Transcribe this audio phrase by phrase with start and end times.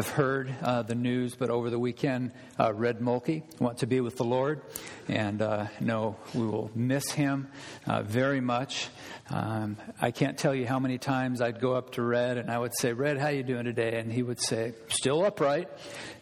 [0.00, 4.00] have heard uh, the news, but over the weekend, uh, Red Mulkey went to be
[4.00, 4.62] with the Lord,
[5.08, 7.48] and uh, no, we will miss him
[7.84, 8.90] uh, very much.
[9.30, 12.58] Um, I can't tell you how many times I'd go up to Red and I
[12.58, 15.68] would say, "Red, how you doing today?" And he would say, "Still upright."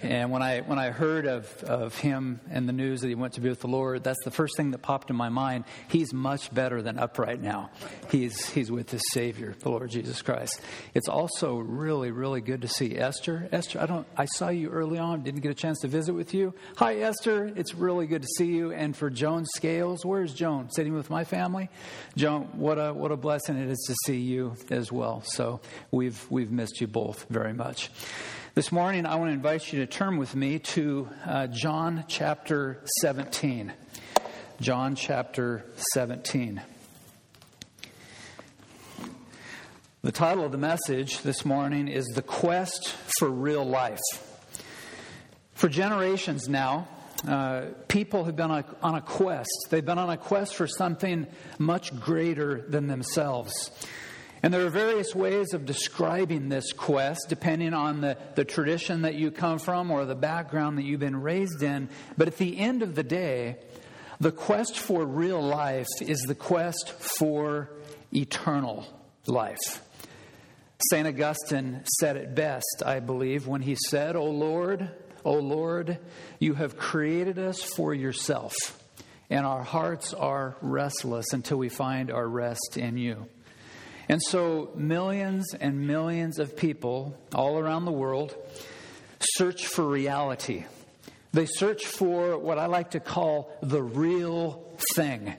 [0.00, 3.34] And when I when I heard of of him and the news that he went
[3.34, 5.66] to be with the Lord, that's the first thing that popped in my mind.
[5.88, 7.70] He's much better than upright now.
[8.10, 10.60] He's he's with his Savior, the Lord Jesus Christ.
[10.94, 13.48] It's also really really good to see Esther.
[13.52, 14.06] Esther, I don't.
[14.16, 15.22] I saw you early on.
[15.22, 16.54] Didn't get a chance to visit with you.
[16.76, 17.50] Hi, Esther.
[17.56, 18.72] It's really good to see you.
[18.72, 20.70] And for Joan Scales, where's Joan?
[20.70, 21.70] Sitting with my family.
[22.16, 25.22] Joan, what a what a blessing it is to see you as well.
[25.22, 25.60] So
[25.90, 27.90] we've we've missed you both very much.
[28.54, 32.82] This morning, I want to invite you to turn with me to uh, John chapter
[33.00, 33.72] 17.
[34.60, 36.62] John chapter 17.
[40.06, 43.98] The title of the message this morning is The Quest for Real Life.
[45.54, 46.86] For generations now,
[47.26, 49.50] uh, people have been on a, on a quest.
[49.68, 51.26] They've been on a quest for something
[51.58, 53.72] much greater than themselves.
[54.44, 59.16] And there are various ways of describing this quest depending on the, the tradition that
[59.16, 61.88] you come from or the background that you've been raised in.
[62.16, 63.56] But at the end of the day,
[64.20, 67.72] the quest for real life is the quest for
[68.12, 68.86] eternal
[69.26, 69.82] life.
[70.90, 71.06] St.
[71.06, 74.90] Augustine said it best, I believe, when he said, O Lord,
[75.24, 75.98] O Lord,
[76.38, 78.54] you have created us for yourself,
[79.30, 83.26] and our hearts are restless until we find our rest in you.
[84.08, 88.36] And so, millions and millions of people all around the world
[89.18, 90.66] search for reality.
[91.32, 95.34] They search for what I like to call the real thing.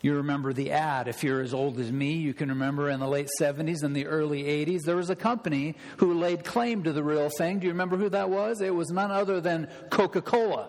[0.00, 1.08] You remember the ad.
[1.08, 4.06] If you're as old as me, you can remember in the late 70s and the
[4.06, 7.58] early 80s, there was a company who laid claim to the real thing.
[7.58, 8.60] Do you remember who that was?
[8.60, 10.68] It was none other than Coca Cola.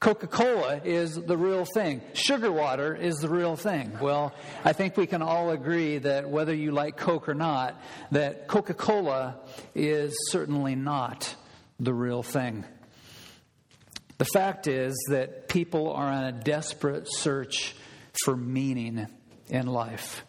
[0.00, 2.00] Coca Cola is the real thing.
[2.14, 3.98] Sugar water is the real thing.
[4.00, 4.32] Well,
[4.64, 8.74] I think we can all agree that whether you like Coke or not, that Coca
[8.74, 9.36] Cola
[9.74, 11.36] is certainly not
[11.78, 12.64] the real thing.
[14.16, 17.74] The fact is that people are on a desperate search
[18.24, 19.06] for meaning
[19.48, 20.24] in life.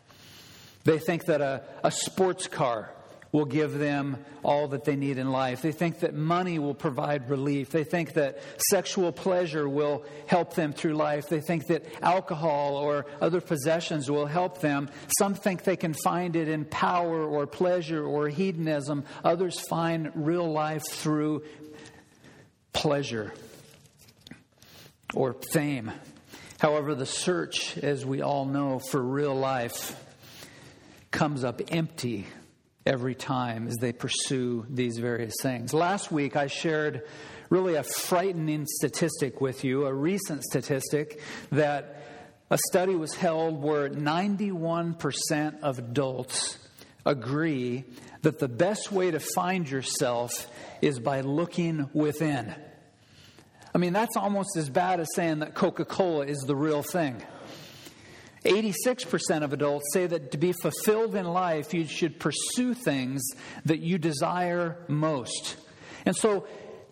[0.84, 2.94] They think that a, a sports car
[3.32, 5.62] will give them all that they need in life.
[5.62, 7.70] They think that money will provide relief.
[7.70, 11.30] They think that sexual pleasure will help them through life.
[11.30, 14.90] They think that alcohol or other possessions will help them.
[15.18, 19.06] Some think they can find it in power or pleasure or hedonism.
[19.24, 21.44] Others find real life through
[22.74, 23.34] pleasure
[25.14, 25.92] or fame.
[26.62, 29.96] However, the search, as we all know, for real life
[31.10, 32.28] comes up empty
[32.86, 35.74] every time as they pursue these various things.
[35.74, 37.02] Last week, I shared
[37.50, 41.20] really a frightening statistic with you, a recent statistic
[41.52, 42.04] that
[42.52, 46.60] a study was held where 91% of adults
[47.08, 47.86] agree
[48.22, 50.48] that the best way to find yourself
[50.80, 52.54] is by looking within.
[53.74, 57.22] I mean, that's almost as bad as saying that Coca Cola is the real thing.
[58.46, 63.22] 86% of adults say that to be fulfilled in life, you should pursue things
[63.66, 65.58] that you desire most.
[66.06, 66.48] And so,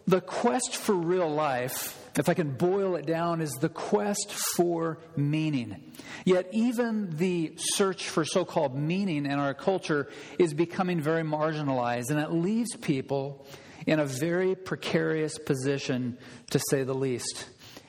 [0.06, 5.00] the quest for real life, if I can boil it down, is the quest for
[5.16, 5.92] meaning.
[6.26, 12.12] Yet, even the search for so called meaning in our culture is becoming very marginalized,
[12.12, 13.46] and it leaves people
[13.86, 16.18] in a very precarious position,
[16.52, 17.48] to say the least.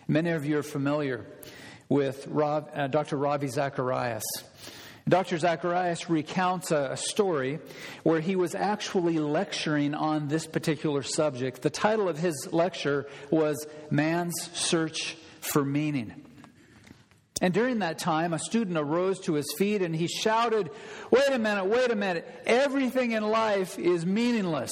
[0.09, 1.27] Many of you are familiar
[1.89, 3.17] with Rob, uh, Dr.
[3.17, 4.25] Ravi Zacharias.
[5.09, 5.39] Dr.
[5.39, 7.59] Zacharias recounts a, a, story
[8.03, 11.63] where he was actually lecturing on this particular subject.
[11.63, 16.15] The title of his lecture was Man's Search for Meaning.
[17.41, 20.71] And during that time, a student arose to his feet and he shouted,
[21.11, 22.29] Wait a minute, wait a minute.
[22.47, 24.71] Everything in life is meaningless.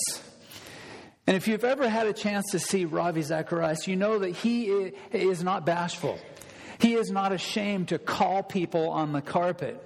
[1.28, 4.64] And if you've ever had a chance to see Ravi Zacharias, you know that he
[5.12, 6.18] is not bashful.
[6.78, 9.78] He is not ashamed to call people on the carpet.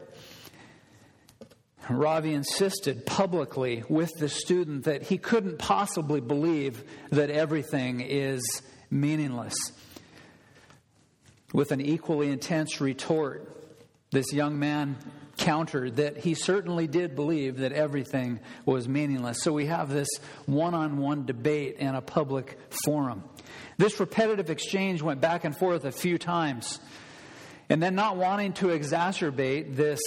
[1.90, 9.56] Ravi insisted publicly with the student that he couldn't possibly believe that everything is meaningless.
[11.52, 13.61] With an equally intense retort,
[14.12, 14.96] this young man
[15.36, 19.42] countered that he certainly did believe that everything was meaningless.
[19.42, 20.08] So we have this
[20.46, 23.24] one on one debate in a public forum.
[23.78, 26.78] This repetitive exchange went back and forth a few times.
[27.68, 30.00] And then, not wanting to exacerbate this,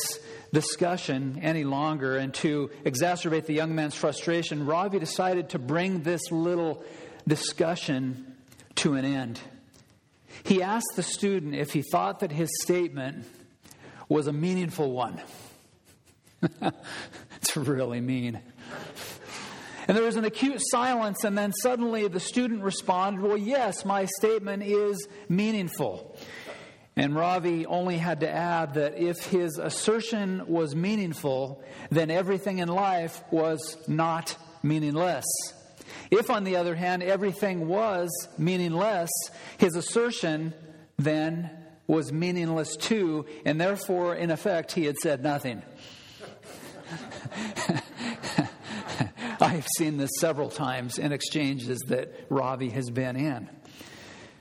[0.55, 6.31] discussion any longer and to exacerbate the young man's frustration, Ravi decided to bring this
[6.31, 6.83] little
[7.27, 8.35] discussion
[8.75, 9.39] to an end.
[10.43, 13.25] He asked the student if he thought that his statement
[14.09, 15.21] was a meaningful one.
[17.37, 18.39] it's really mean.
[19.87, 24.05] And there was an acute silence, and then suddenly the student responded, Well, yes, my
[24.05, 26.17] statement is meaningful.
[26.97, 31.61] And Ravi only had to add that if his assertion was meaningful,
[31.91, 35.25] then everything in life was not meaningless.
[36.09, 39.09] If, on the other hand, everything was meaningless,
[39.57, 40.53] his assertion
[40.97, 41.49] then
[41.87, 45.61] was meaningless too, and therefore, in effect, he had said nothing.
[49.41, 53.49] I have seen this several times in exchanges that Ravi has been in.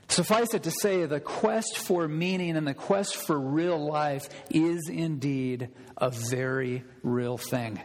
[0.07, 4.87] Suffice it to say, the quest for meaning and the quest for real life is
[4.87, 7.81] indeed a very real thing.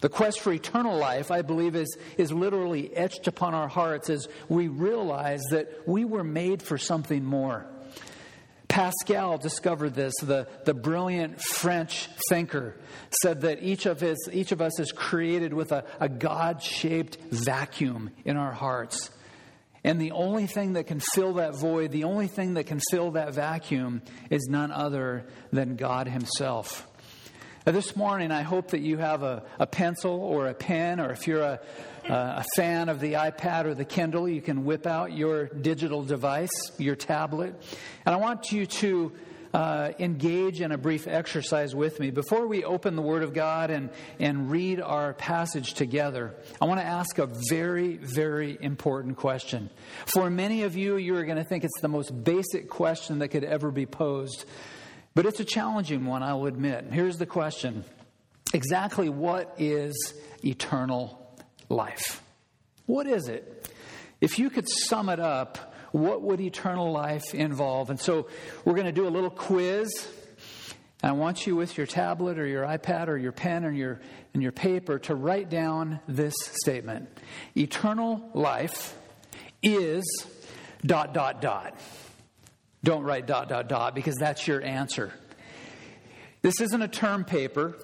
[0.00, 4.28] The quest for eternal life, I believe, is, is literally etched upon our hearts as
[4.48, 7.66] we realize that we were made for something more.
[8.76, 10.12] Pascal discovered this.
[10.22, 12.76] The, the brilliant French thinker
[13.22, 17.16] said that each of, his, each of us is created with a, a God shaped
[17.30, 19.08] vacuum in our hearts.
[19.82, 23.12] And the only thing that can fill that void, the only thing that can fill
[23.12, 26.86] that vacuum, is none other than God Himself.
[27.66, 31.12] Now, this morning, I hope that you have a, a pencil or a pen, or
[31.12, 31.60] if you're a,
[32.08, 36.50] a fan of the iPad or the Kindle, you can whip out your digital device,
[36.78, 37.54] your tablet.
[38.04, 39.12] And I want you to
[39.52, 42.10] uh, engage in a brief exercise with me.
[42.10, 46.80] Before we open the Word of God and, and read our passage together, I want
[46.80, 49.70] to ask a very, very important question.
[50.06, 53.44] For many of you, you're going to think it's the most basic question that could
[53.44, 54.44] ever be posed,
[55.14, 56.86] but it's a challenging one, I'll admit.
[56.90, 57.84] Here's the question
[58.52, 60.14] Exactly what is
[60.44, 61.25] eternal
[61.68, 62.22] life?
[62.86, 63.70] What is it?
[64.20, 67.90] If you could sum it up, what would eternal life involve?
[67.90, 68.28] And so
[68.64, 70.08] we're going to do a little quiz.
[71.02, 74.00] I want you with your tablet or your iPad or your pen or your,
[74.34, 77.08] and your paper to write down this statement
[77.56, 78.96] Eternal life
[79.62, 80.04] is
[80.84, 81.78] dot, dot, dot.
[82.82, 85.12] Don't write dot, dot, dot because that's your answer.
[86.42, 87.76] This isn't a term paper.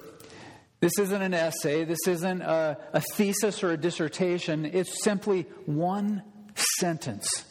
[0.83, 1.85] This isn't an essay.
[1.85, 4.65] This isn't a, a thesis or a dissertation.
[4.65, 6.23] It's simply one
[6.55, 7.45] sentence.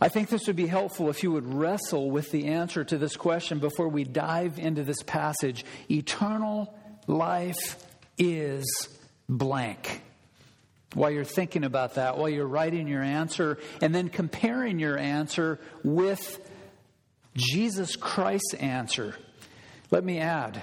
[0.00, 3.14] I think this would be helpful if you would wrestle with the answer to this
[3.14, 5.64] question before we dive into this passage.
[5.88, 6.76] Eternal
[7.06, 7.80] life
[8.18, 8.88] is
[9.28, 10.02] blank.
[10.94, 15.60] While you're thinking about that, while you're writing your answer, and then comparing your answer
[15.84, 16.40] with
[17.36, 19.14] Jesus Christ's answer,
[19.92, 20.60] let me add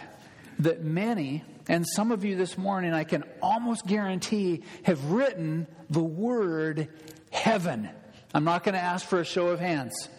[0.59, 6.03] that many, and some of you this morning, I can almost guarantee, have written the
[6.03, 6.89] word
[7.31, 7.89] heaven
[8.35, 10.09] I'm not going to ask for a show of hands.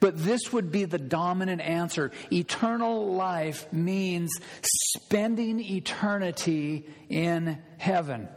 [0.00, 2.10] But this would be the dominant answer.
[2.32, 4.32] Eternal life means
[4.62, 8.28] spending eternity in heaven.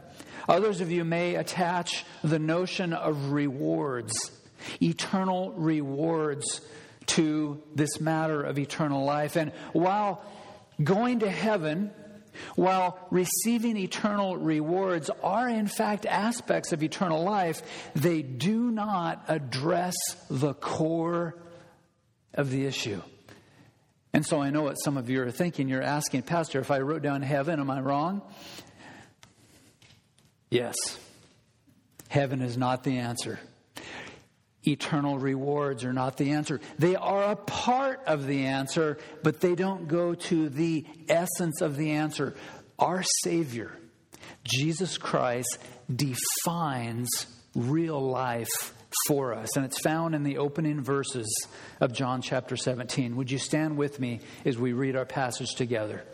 [0.48, 4.30] Others of you may attach the notion of rewards,
[4.80, 6.60] eternal rewards,
[7.06, 9.34] to this matter of eternal life.
[9.34, 10.22] And while
[10.82, 11.90] going to heaven
[12.54, 17.62] while receiving eternal rewards are, in fact, aspects of eternal life,
[17.94, 19.94] they do not address
[20.28, 21.36] the core
[22.34, 23.00] of the issue.
[24.12, 25.68] And so I know what some of you are thinking.
[25.68, 28.22] You're asking, Pastor, if I wrote down heaven, am I wrong?
[30.50, 30.76] Yes.
[32.08, 33.38] Heaven is not the answer
[34.66, 36.60] eternal rewards are not the answer.
[36.78, 41.76] They are a part of the answer, but they don't go to the essence of
[41.76, 42.34] the answer.
[42.78, 43.72] Our Savior,
[44.44, 45.58] Jesus Christ,
[45.94, 48.74] defines real life
[49.06, 51.48] for us, and it's found in the opening verses
[51.80, 53.16] of John chapter 17.
[53.16, 56.04] Would you stand with me as we read our passage together?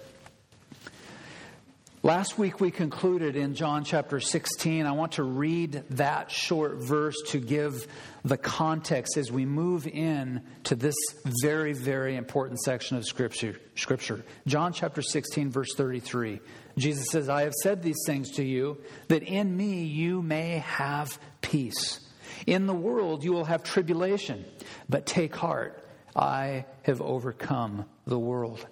[2.04, 4.86] Last week we concluded in John chapter 16.
[4.86, 7.86] I want to read that short verse to give
[8.24, 10.96] the context as we move in to this
[11.42, 13.54] very, very important section of scripture.
[13.76, 14.24] Scripture.
[14.48, 16.40] John chapter 16, verse 33.
[16.76, 21.16] Jesus says, I have said these things to you that in me you may have
[21.40, 22.00] peace.
[22.48, 24.44] In the world you will have tribulation,
[24.88, 25.86] but take heart.
[26.16, 28.66] I have overcome the world.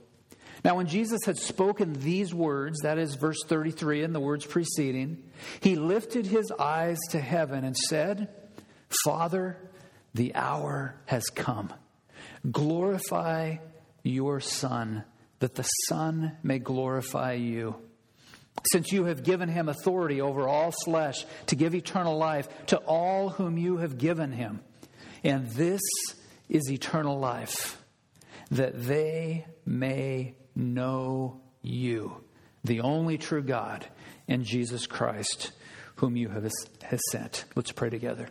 [0.65, 5.23] Now, when Jesus had spoken these words, that is verse 33 and the words preceding,
[5.61, 8.29] he lifted his eyes to heaven and said,
[9.05, 9.57] Father,
[10.15, 11.73] the hour has come.
[12.51, 13.57] Glorify
[14.03, 15.05] your Son,
[15.39, 17.77] that the Son may glorify you.
[18.73, 23.31] Since you have given him authority over all flesh to give eternal life to all
[23.31, 24.61] whom you have given him.
[25.25, 25.81] And this
[26.49, 27.83] is eternal life,
[28.51, 32.23] that they may know you,
[32.65, 33.87] the only true God,
[34.29, 35.53] and Jesus Christ,
[35.97, 36.51] whom you have
[37.11, 37.45] sent.
[37.55, 38.29] Let's pray together.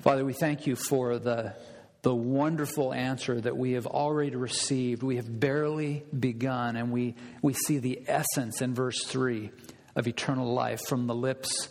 [0.00, 1.54] Father, we thank you for the
[2.02, 5.02] the wonderful answer that we have already received.
[5.02, 9.50] We have barely begun, and we, we see the essence in verse 3
[9.96, 11.68] of eternal life from the lips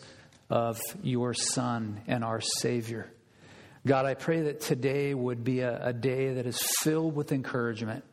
[0.50, 3.12] of your Son and our Savior.
[3.88, 8.04] God, I pray that today would be a, a day that is filled with encouragement.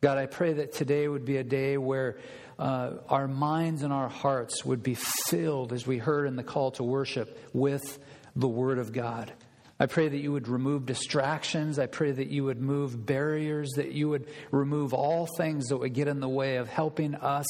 [0.00, 2.18] God, I pray that today would be a day where
[2.58, 4.94] uh, our minds and our hearts would be
[5.28, 7.98] filled, as we heard in the call to worship, with
[8.34, 9.32] the Word of God.
[9.78, 11.78] I pray that you would remove distractions.
[11.78, 15.92] I pray that you would move barriers, that you would remove all things that would
[15.92, 17.46] get in the way of helping us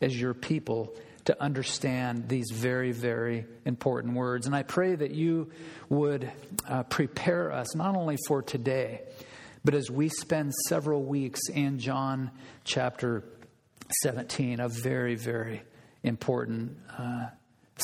[0.00, 0.94] as your people
[1.26, 4.46] to understand these very, very important words.
[4.46, 5.50] And I pray that you
[5.88, 6.30] would
[6.66, 9.02] uh, prepare us not only for today,
[9.64, 12.30] but as we spend several weeks in John
[12.64, 13.24] chapter
[14.02, 15.62] 17, a very, very
[16.02, 17.26] important uh,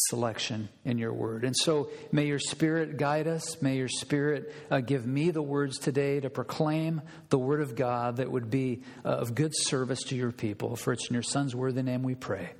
[0.08, 1.44] selection in your word.
[1.44, 3.60] And so may your spirit guide us.
[3.62, 8.16] May your spirit uh, give me the words today to proclaim the word of God
[8.16, 10.76] that would be uh, of good service to your people.
[10.76, 12.50] For it's in your son's worthy name we pray.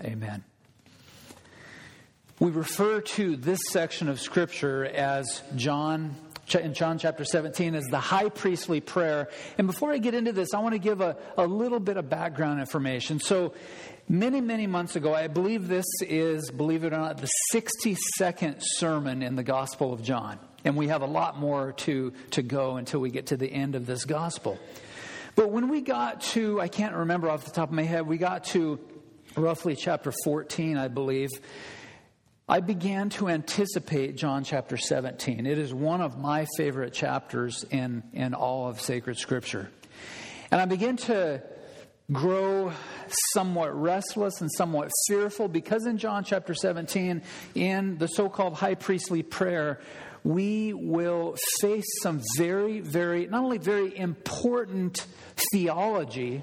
[0.00, 0.44] Amen.
[2.40, 6.16] We refer to this section of scripture as John
[6.52, 9.28] in John chapter 17 is the high priestly prayer.
[9.58, 12.08] And before I get into this, I want to give a, a little bit of
[12.08, 13.20] background information.
[13.20, 13.54] So,
[14.08, 19.22] many, many months ago, I believe this is, believe it or not, the 62nd sermon
[19.22, 20.38] in the Gospel of John.
[20.64, 23.74] And we have a lot more to, to go until we get to the end
[23.74, 24.58] of this Gospel.
[25.36, 28.18] But when we got to, I can't remember off the top of my head, we
[28.18, 28.78] got to
[29.36, 31.30] roughly chapter 14, I believe.
[32.46, 35.46] I began to anticipate John chapter 17.
[35.46, 39.70] It is one of my favorite chapters in, in all of sacred scripture.
[40.50, 41.42] And I began to
[42.12, 42.70] grow
[43.32, 47.22] somewhat restless and somewhat fearful because in John chapter 17,
[47.54, 49.80] in the so called high priestly prayer,
[50.22, 55.06] we will face some very, very, not only very important
[55.50, 56.42] theology,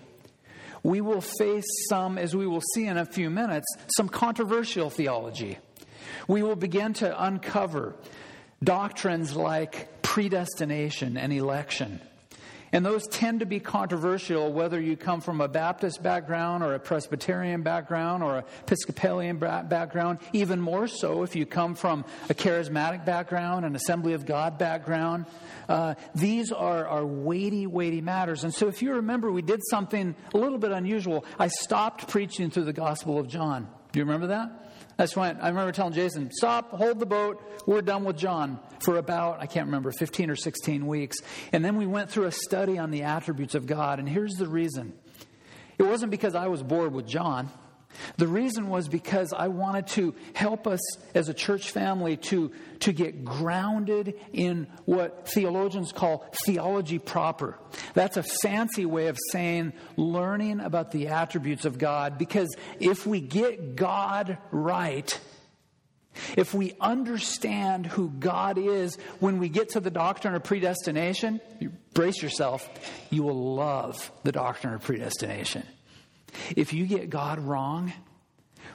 [0.81, 5.59] we will face some, as we will see in a few minutes, some controversial theology
[6.27, 7.95] we will begin to uncover
[8.63, 11.99] doctrines like predestination and election.
[12.73, 16.79] And those tend to be controversial whether you come from a Baptist background or a
[16.79, 23.03] Presbyterian background or a Episcopalian background, even more so if you come from a charismatic
[23.03, 25.25] background, an Assembly of God background.
[25.67, 28.45] Uh, these are, are weighty, weighty matters.
[28.45, 31.25] And so if you remember, we did something a little bit unusual.
[31.37, 33.67] I stopped preaching through the Gospel of John.
[33.91, 34.70] Do you remember that?
[34.97, 38.97] That's why I remember telling Jason, stop, hold the boat, we're done with John for
[38.97, 41.17] about, I can't remember, 15 or 16 weeks.
[41.51, 43.99] And then we went through a study on the attributes of God.
[43.99, 44.93] And here's the reason
[45.77, 47.49] it wasn't because I was bored with John.
[48.17, 50.79] The reason was because I wanted to help us
[51.13, 57.57] as a church family to, to get grounded in what theologians call theology proper.
[57.93, 63.21] That's a fancy way of saying learning about the attributes of God, because if we
[63.21, 65.19] get God right,
[66.35, 71.39] if we understand who God is when we get to the doctrine of predestination,
[71.93, 72.69] brace yourself,
[73.09, 75.63] you will love the doctrine of predestination.
[76.55, 77.93] If you get God wrong,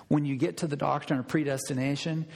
[0.08, 2.26] when you get to the doctrine of predestination,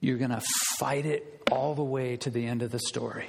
[0.00, 0.42] you're going to
[0.78, 3.26] fight it all the way to the end of the story.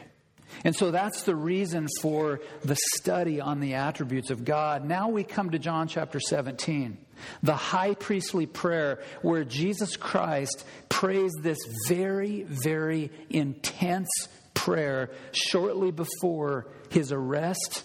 [0.64, 4.86] And so that's the reason for the study on the attributes of God.
[4.86, 6.98] Now we come to John chapter 17,
[7.42, 11.58] the high priestly prayer where Jesus Christ prays this
[11.88, 14.10] very, very intense
[14.54, 17.84] prayer shortly before his arrest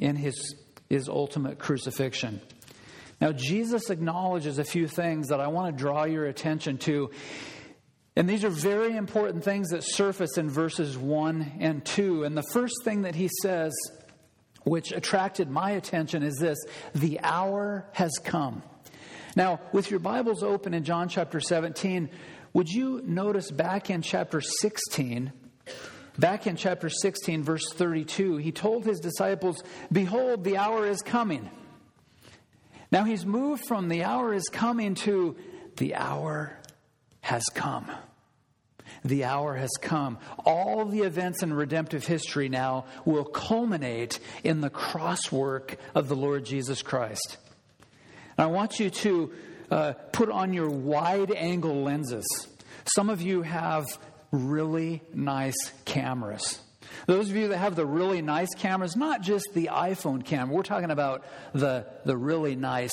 [0.00, 0.54] and his,
[0.88, 2.40] his ultimate crucifixion.
[3.20, 7.10] Now, Jesus acknowledges a few things that I want to draw your attention to.
[8.14, 12.24] And these are very important things that surface in verses 1 and 2.
[12.24, 13.74] And the first thing that he says,
[14.62, 16.58] which attracted my attention, is this
[16.94, 18.62] the hour has come.
[19.34, 22.10] Now, with your Bibles open in John chapter 17,
[22.52, 25.32] would you notice back in chapter 16?
[26.18, 31.50] Back in chapter 16, verse 32, he told his disciples, Behold, the hour is coming
[32.90, 35.36] now he's moved from the hour is coming to
[35.76, 36.58] the hour
[37.20, 37.90] has come.
[39.04, 40.18] the hour has come.
[40.44, 46.16] All the events in redemptive history now will culminate in the cross work of the
[46.16, 47.36] Lord Jesus Christ.
[48.36, 49.32] And I want you to
[49.70, 52.26] uh, put on your wide angle lenses.
[52.84, 53.86] Some of you have
[54.32, 56.60] really nice cameras.
[57.06, 60.62] Those of you that have the really nice cameras, not just the iPhone camera, we're
[60.62, 62.92] talking about the, the really nice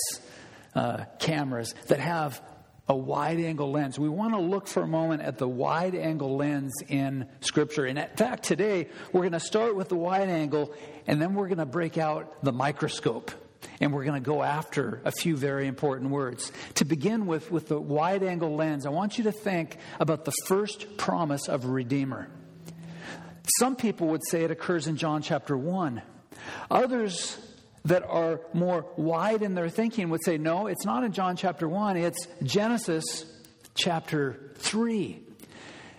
[0.76, 2.42] uh, cameras that have
[2.88, 3.98] a wide angle lens.
[3.98, 7.86] We want to look for a moment at the wide angle lens in Scripture.
[7.86, 10.74] And in fact, today we're going to start with the wide angle
[11.08, 13.32] and then we're going to break out the microscope.
[13.82, 16.52] And we're going to go after a few very important words.
[16.76, 20.34] To begin with, with the wide angle lens, I want you to think about the
[20.46, 22.30] first promise of Redeemer.
[23.60, 26.02] Some people would say it occurs in John chapter 1.
[26.72, 27.38] Others
[27.86, 31.68] that are more wide in their thinking would say, no, it's not in John chapter
[31.68, 33.26] 1, it's Genesis
[33.76, 35.22] chapter 3.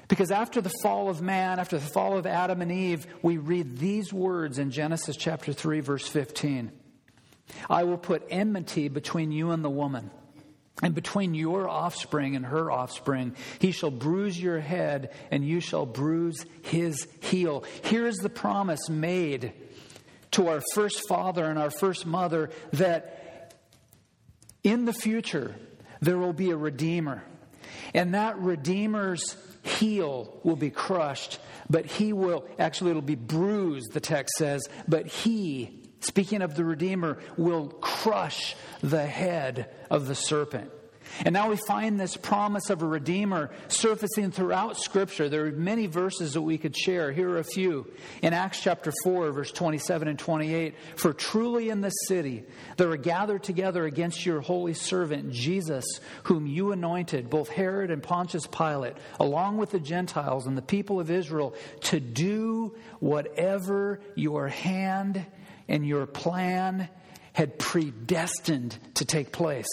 [0.09, 3.79] Because after the fall of man, after the fall of Adam and Eve, we read
[3.79, 6.73] these words in Genesis chapter 3, verse 15
[7.71, 10.11] I will put enmity between you and the woman,
[10.83, 13.35] and between your offspring and her offspring.
[13.59, 17.65] He shall bruise your head, and you shall bruise his heel.
[17.85, 19.53] Here is the promise made
[20.33, 23.55] to our first father and our first mother that
[24.63, 25.55] in the future
[26.01, 27.23] there will be a redeemer.
[27.95, 31.39] And that redeemer's heel will be crushed,
[31.71, 36.65] but he will, actually, it'll be bruised, the text says, but he, speaking of the
[36.65, 40.71] redeemer, will crush the head of the serpent.
[41.25, 45.29] And now we find this promise of a Redeemer surfacing throughout Scripture.
[45.29, 47.13] There are many verses that we could share.
[47.13, 47.91] Here are a few.
[48.23, 52.45] In Acts chapter 4, verse 27 and 28 For truly in this city
[52.77, 55.85] there are gathered together against your holy servant Jesus,
[56.25, 61.01] whom you anointed, both Herod and Pontius Pilate, along with the Gentiles and the people
[61.01, 65.25] of Israel, to do whatever your hand
[65.69, 66.89] and your plan
[67.33, 69.67] had predestined to take place.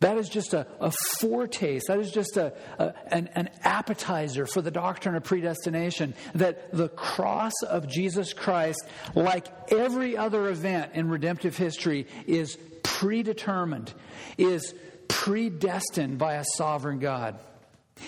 [0.00, 1.86] That is just a, a foretaste.
[1.88, 6.14] That is just a, a, an, an appetizer for the doctrine of predestination.
[6.34, 13.94] That the cross of Jesus Christ, like every other event in redemptive history, is predetermined,
[14.36, 14.74] is
[15.08, 17.38] predestined by a sovereign God.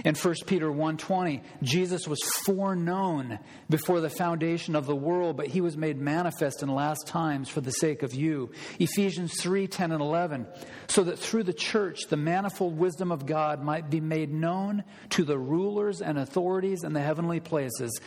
[0.04, 3.38] In 1 Peter 1:20, Jesus was foreknown
[3.70, 7.60] before the foundation of the world, but he was made manifest in last times for
[7.60, 8.50] the sake of you.
[8.80, 10.46] Ephesians 3:10 and 11,
[10.88, 15.24] so that through the church the manifold wisdom of God might be made known to
[15.24, 18.00] the rulers and authorities in the heavenly places.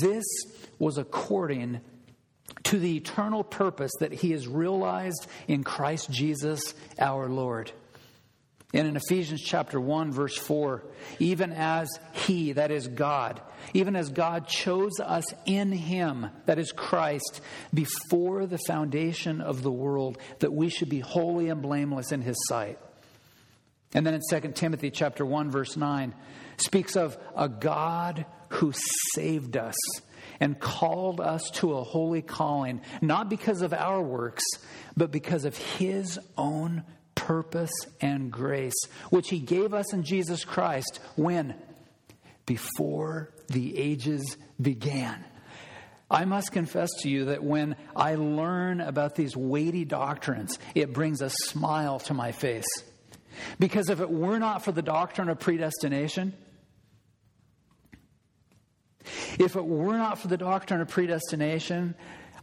[0.00, 0.24] This
[0.78, 1.80] was according
[2.64, 7.72] to the eternal purpose that he has realized in Christ Jesus our Lord.
[8.74, 10.82] And in Ephesians chapter 1, verse 4,
[11.20, 13.40] even as He, that is God,
[13.74, 17.40] even as God chose us in Him, that is Christ,
[17.72, 22.36] before the foundation of the world, that we should be holy and blameless in His
[22.48, 22.78] sight.
[23.94, 26.12] And then in 2 Timothy chapter 1, verse 9,
[26.58, 28.72] speaks of a God who
[29.14, 29.76] saved us
[30.40, 34.44] and called us to a holy calling, not because of our works,
[34.96, 36.82] but because of His own
[37.16, 38.76] purpose and grace,
[39.10, 41.56] which He gave us in Jesus Christ when?
[42.46, 45.24] Before the ages began.
[46.08, 51.20] I must confess to you that when I learn about these weighty doctrines, it brings
[51.20, 52.68] a smile to my face.
[53.58, 56.32] Because if it were not for the doctrine of predestination,
[59.38, 61.94] if it were not for the doctrine of predestination,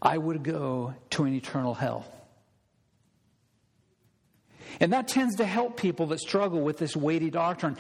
[0.02, 2.06] I would go to an eternal hell.
[4.80, 7.78] And that tends to help people that struggle with this weighty doctrine.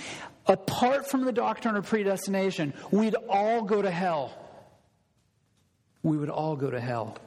[0.48, 4.38] Apart from the doctrine of predestination, we'd all go to hell.
[6.04, 7.18] We would all go to hell.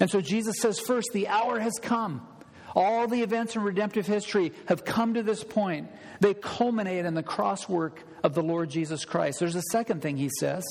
[0.00, 2.26] And so Jesus says, first, the hour has come.
[2.74, 5.88] All the events in redemptive history have come to this point.
[6.20, 9.38] They culminate in the cross work of the Lord Jesus Christ.
[9.38, 10.64] There's a second thing he says.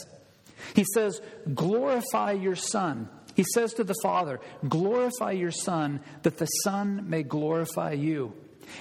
[0.76, 1.22] He says,
[1.54, 3.08] glorify your Son.
[3.36, 8.34] He says to the Father, Glorify your Son, that the Son may glorify you.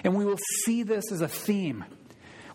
[0.05, 1.85] And we will see this as a theme.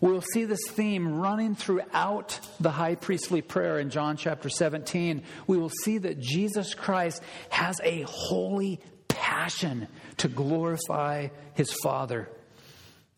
[0.00, 5.22] We will see this theme running throughout the high priestly prayer in John chapter 17.
[5.46, 12.28] We will see that Jesus Christ has a holy passion to glorify his Father.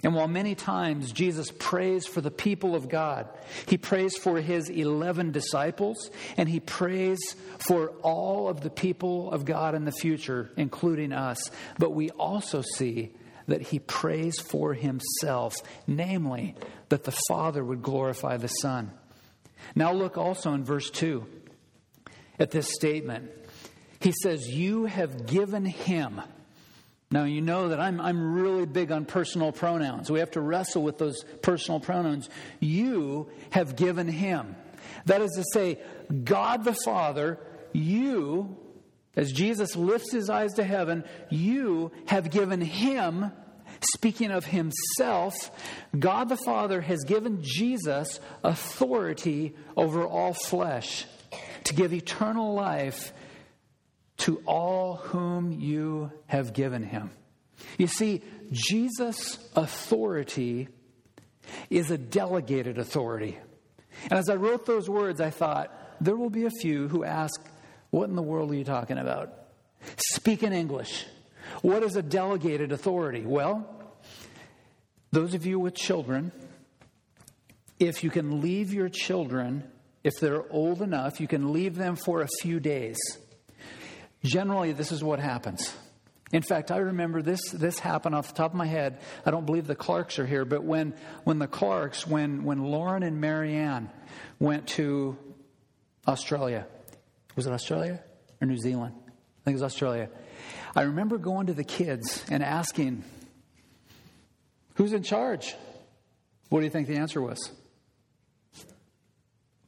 [0.02, 3.28] And while many times Jesus prays for the people of God,
[3.66, 7.18] he prays for his 11 disciples, and he prays
[7.58, 11.50] for all of the people of God in the future, including us.
[11.78, 13.12] But we also see
[13.46, 15.54] that he prays for himself,
[15.86, 16.54] namely,
[16.88, 18.92] that the Father would glorify the Son.
[19.74, 21.26] Now, look also in verse 2
[22.38, 23.30] at this statement.
[24.00, 26.20] He says, You have given him.
[27.12, 30.11] Now, you know that I'm, I'm really big on personal pronouns.
[30.11, 32.31] We have to wrestle with those personal pronouns.
[32.61, 34.55] You have given him.
[35.07, 35.81] That is to say,
[36.23, 37.40] God the Father,
[37.73, 38.57] you,
[39.16, 43.33] as Jesus lifts his eyes to heaven, you have given him,
[43.94, 45.35] speaking of himself,
[45.99, 51.07] God the Father has given Jesus authority over all flesh
[51.64, 53.12] to give eternal life
[54.20, 57.11] to all whom you have given him.
[57.78, 60.68] You see, Jesus' authority
[61.70, 63.38] is a delegated authority.
[64.04, 67.40] And as I wrote those words, I thought, there will be a few who ask,
[67.90, 69.33] What in the world are you talking about?
[69.96, 71.06] Speak in English.
[71.62, 73.24] What is a delegated authority?
[73.24, 73.68] Well,
[75.12, 76.30] those of you with children,
[77.78, 79.64] if you can leave your children,
[80.04, 82.98] if they're old enough, you can leave them for a few days.
[84.22, 85.74] Generally, this is what happens.
[86.33, 89.00] In fact, I remember this, this happened off the top of my head.
[89.26, 93.02] I don't believe the Clarks are here, but when, when the Clarks, when, when Lauren
[93.02, 93.90] and Marianne
[94.38, 95.18] went to
[96.06, 96.66] Australia,
[97.35, 98.00] was it Australia
[98.40, 98.94] or New Zealand?
[99.06, 100.09] I think it was Australia.
[100.76, 103.02] I remember going to the kids and asking,
[104.74, 105.54] Who's in charge?
[106.48, 107.50] What do you think the answer was?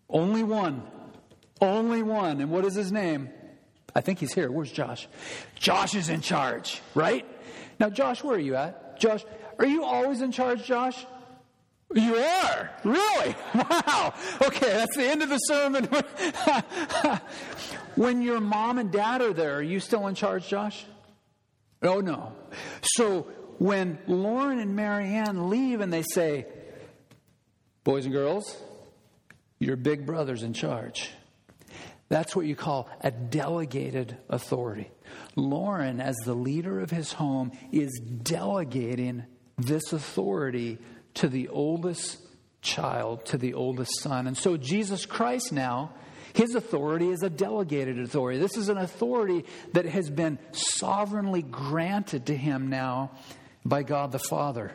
[0.09, 0.83] Only one.
[1.61, 2.41] Only one.
[2.41, 3.31] And what is his name?
[3.95, 4.51] I think he's here.
[4.51, 5.07] Where's Josh?
[5.55, 7.27] Josh is in charge, right?
[7.79, 8.99] Now, Josh, where are you at?
[8.99, 9.25] Josh,
[9.59, 11.07] are you always in charge, Josh?
[11.95, 12.71] You are?
[12.85, 13.37] Really?
[13.55, 14.15] Wow.
[14.41, 15.85] Okay, that's the end of the sermon.
[17.97, 20.85] when your mom and dad are there, are you still in charge, Josh?
[21.83, 22.33] Oh, no.
[22.83, 23.23] So
[23.59, 26.47] when Lauren and Marianne leave and they say,
[27.85, 28.57] Boys and girls,
[29.59, 31.11] your big brother's in charge.
[32.13, 34.91] That's what you call a delegated authority.
[35.35, 37.91] Lauren, as the leader of his home, is
[38.23, 39.25] delegating
[39.57, 40.77] this authority
[41.15, 42.19] to the oldest
[42.61, 44.27] child, to the oldest son.
[44.27, 45.95] And so Jesus Christ now,
[46.35, 48.39] his authority is a delegated authority.
[48.39, 53.13] This is an authority that has been sovereignly granted to him now
[53.65, 54.75] by God the Father.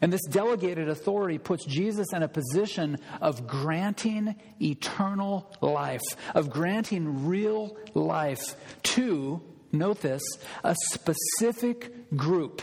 [0.00, 6.02] And this delegated authority puts Jesus in a position of granting eternal life,
[6.34, 10.22] of granting real life to, note this,
[10.64, 12.62] a specific group.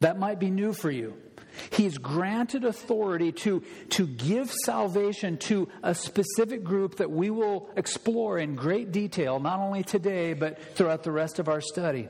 [0.00, 1.14] That might be new for you.
[1.72, 8.38] He's granted authority to, to give salvation to a specific group that we will explore
[8.38, 12.08] in great detail, not only today, but throughout the rest of our study.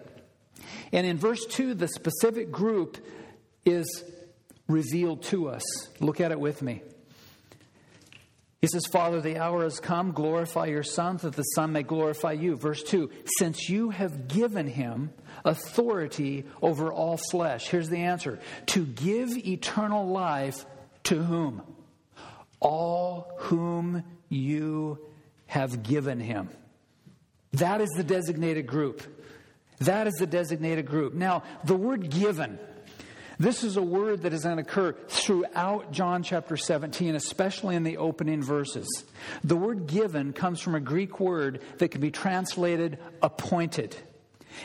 [0.93, 2.99] And in verse 2, the specific group
[3.65, 4.05] is
[4.69, 5.63] revealed to us.
[6.01, 6.83] Look at it with me.
[8.61, 10.13] He says, Father, the hour has come.
[10.13, 12.57] Glorify your Son, that the Son may glorify you.
[12.57, 15.13] Verse 2 Since you have given him
[15.45, 17.69] authority over all flesh.
[17.69, 20.67] Here's the answer to give eternal life
[21.05, 21.63] to whom?
[22.61, 24.99] All whom you
[25.47, 26.51] have given him.
[27.55, 29.03] That is the designated group.
[29.81, 31.15] That is the designated group.
[31.15, 32.59] Now, the word given
[33.41, 37.85] this is a word that is going to occur throughout John chapter 17, especially in
[37.85, 38.87] the opening verses.
[39.43, 43.97] The word given comes from a Greek word that can be translated appointed.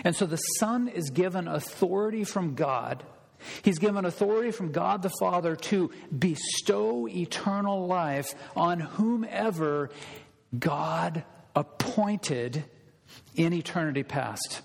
[0.03, 3.01] And so the Son is given authority from God.
[3.61, 9.89] He's given authority from God the Father to bestow eternal life on whomever
[10.57, 11.23] God
[11.55, 12.65] appointed
[13.35, 14.61] in eternity past.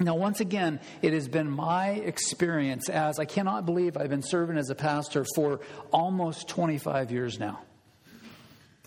[0.00, 4.58] Now, once again, it has been my experience as I cannot believe I've been serving
[4.58, 5.60] as a pastor for
[5.92, 7.60] almost 25 years now.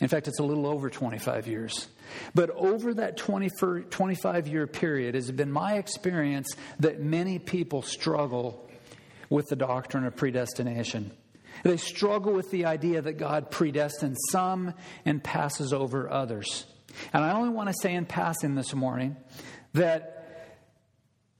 [0.02, 1.88] In fact, it's a little over 25 years.
[2.36, 3.50] But over that 20,
[3.89, 6.50] 25 year period, it has been my experience
[6.82, 8.70] that many people struggle
[9.30, 11.12] with the doctrine of predestination.
[11.63, 14.74] They struggle with the idea that God predestines some
[15.06, 16.65] and passes over others.
[17.13, 19.15] And I only want to say in passing this morning
[19.72, 20.16] that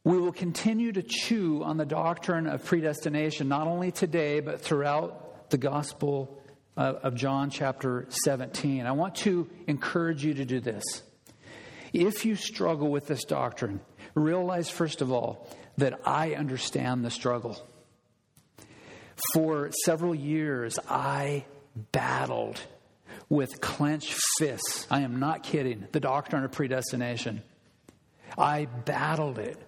[0.08, 5.50] we will continue to chew on the doctrine of predestination, not only today, but throughout
[5.50, 6.42] the Gospel
[6.78, 8.86] uh, of John, chapter 17.
[8.86, 11.04] I want to encourage you to do this.
[11.92, 13.82] If you struggle with this doctrine,
[14.14, 17.62] realize, first of all, that I understand the struggle.
[19.34, 21.44] For several years, I
[21.92, 22.62] battled
[23.28, 24.88] with clenched fists.
[24.90, 25.86] I am not kidding.
[25.92, 27.44] The doctrine of predestination.
[28.38, 29.67] I battled it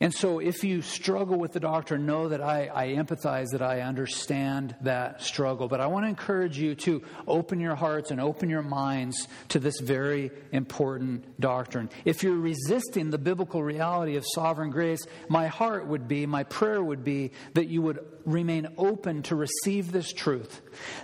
[0.00, 3.80] And so, if you struggle with the doctrine, know that I, I, empathize, that I
[3.80, 5.66] understand that struggle.
[5.66, 9.58] But I want to encourage you to open your hearts and open your minds to
[9.58, 11.90] this very important doctrine.
[12.04, 16.82] If you're resisting the biblical reality of sovereign grace, my heart would be, my prayer
[16.82, 20.60] would be, that you would remain open to receive this truth,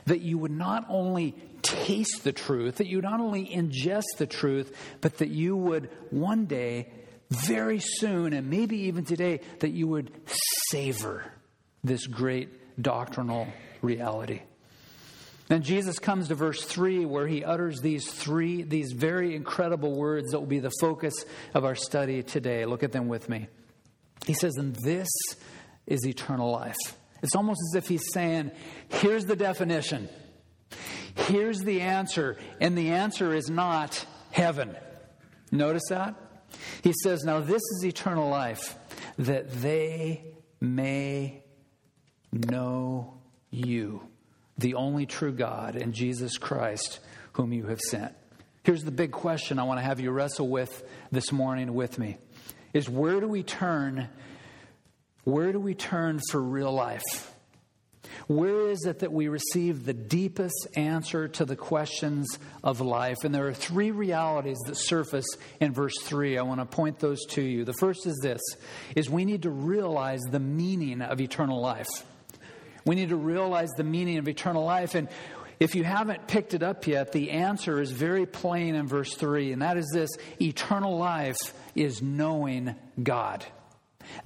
[0.07, 4.77] that you would not only taste the truth, that you not only ingest the truth,
[5.01, 6.93] but that you would one day
[7.35, 10.11] very soon, and maybe even today, that you would
[10.68, 11.31] savor
[11.83, 13.49] this great doctrinal
[13.83, 14.40] reality.
[15.49, 20.31] Then Jesus comes to verse 3 where he utters these three, these very incredible words
[20.31, 21.14] that will be the focus
[21.53, 22.64] of our study today.
[22.64, 23.49] Look at them with me.
[24.27, 25.09] He says, And this
[25.87, 26.77] is eternal life.
[27.23, 28.53] It's almost as if he's saying,
[28.88, 30.09] Here's the definition,
[31.14, 34.75] here's the answer, and the answer is not heaven.
[35.53, 36.14] Notice that?
[36.83, 38.77] He says, Now this is eternal life,
[39.19, 40.25] that they
[40.61, 41.43] may
[42.33, 43.14] know
[43.51, 44.03] you,
[44.59, 47.01] the only true God, and Jesus Christ,
[47.33, 48.14] whom you have sent.
[48.64, 52.17] Here's the big question I want to have you wrestle with this morning with me
[52.73, 54.09] is where do we turn
[55.25, 57.34] where do we turn for real life
[58.27, 63.19] where is it that we receive the deepest answer to the questions of life?
[63.25, 65.27] And there are three realities that surface
[65.61, 66.38] in verse 3.
[66.38, 67.64] I want to point those to you.
[67.64, 68.43] The first is this
[68.95, 71.88] is we need to realize the meaning of eternal life.
[72.85, 75.09] We need to realize the meaning of eternal life and
[75.61, 79.53] if you haven't picked it up yet, the answer is very plain in verse 3,
[79.53, 83.45] and that is this eternal life is knowing God.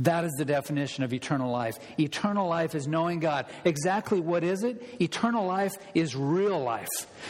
[0.00, 1.78] That is the definition of eternal life.
[1.98, 3.46] Eternal life is knowing God.
[3.64, 4.82] Exactly what is it?
[5.00, 6.88] Eternal life is real life.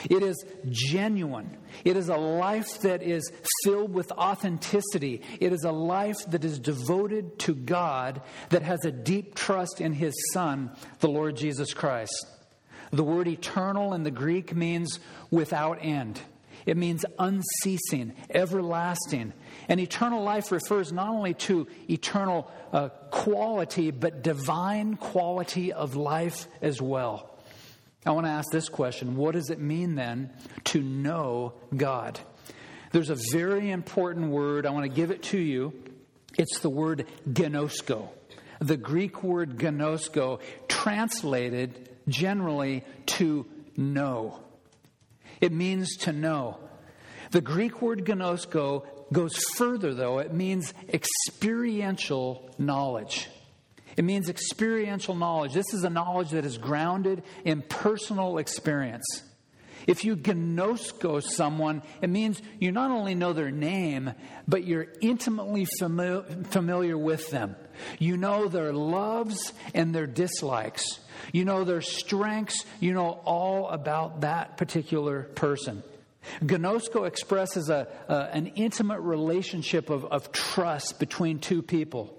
[0.08, 1.56] It is genuine.
[1.84, 3.30] It is a life that is
[3.64, 5.22] filled with authenticity.
[5.40, 9.92] It is a life that is devoted to God, that has a deep trust in
[9.92, 12.26] His Son, the Lord Jesus Christ.
[12.90, 14.98] The word eternal in the Greek means
[15.30, 16.20] without end.
[16.66, 19.32] It means unceasing, everlasting.
[19.68, 26.48] And eternal life refers not only to eternal uh, quality, but divine quality of life
[26.62, 27.38] as well.
[28.06, 30.30] I want to ask this question What does it mean then
[30.64, 32.18] to know God?
[32.92, 34.64] There's a very important word.
[34.64, 35.74] I want to give it to you.
[36.38, 38.08] It's the word gnosko.
[38.60, 44.40] The Greek word gnosko, translated generally to know.
[45.40, 46.58] It means to know.
[47.30, 50.18] The Greek word gnosko goes further, though.
[50.18, 53.28] It means experiential knowledge.
[53.96, 55.54] It means experiential knowledge.
[55.54, 59.04] This is a knowledge that is grounded in personal experience.
[59.88, 64.12] If you gnosko someone, it means you not only know their name,
[64.46, 67.56] but you're intimately fami- familiar with them.
[67.98, 71.00] You know their loves and their dislikes.
[71.32, 72.64] You know their strengths.
[72.80, 75.82] You know all about that particular person.
[76.42, 82.14] Gnosko expresses a, an intimate relationship of, of trust between two people.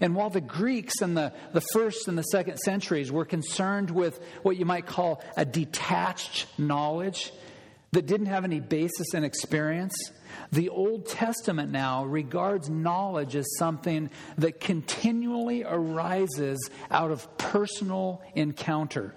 [0.00, 4.20] And while the Greeks in the, the first and the second centuries were concerned with
[4.42, 7.32] what you might call a detached knowledge
[7.92, 9.94] that didn't have any basis in experience,
[10.52, 16.58] the Old Testament now regards knowledge as something that continually arises
[16.90, 19.14] out of personal encounter.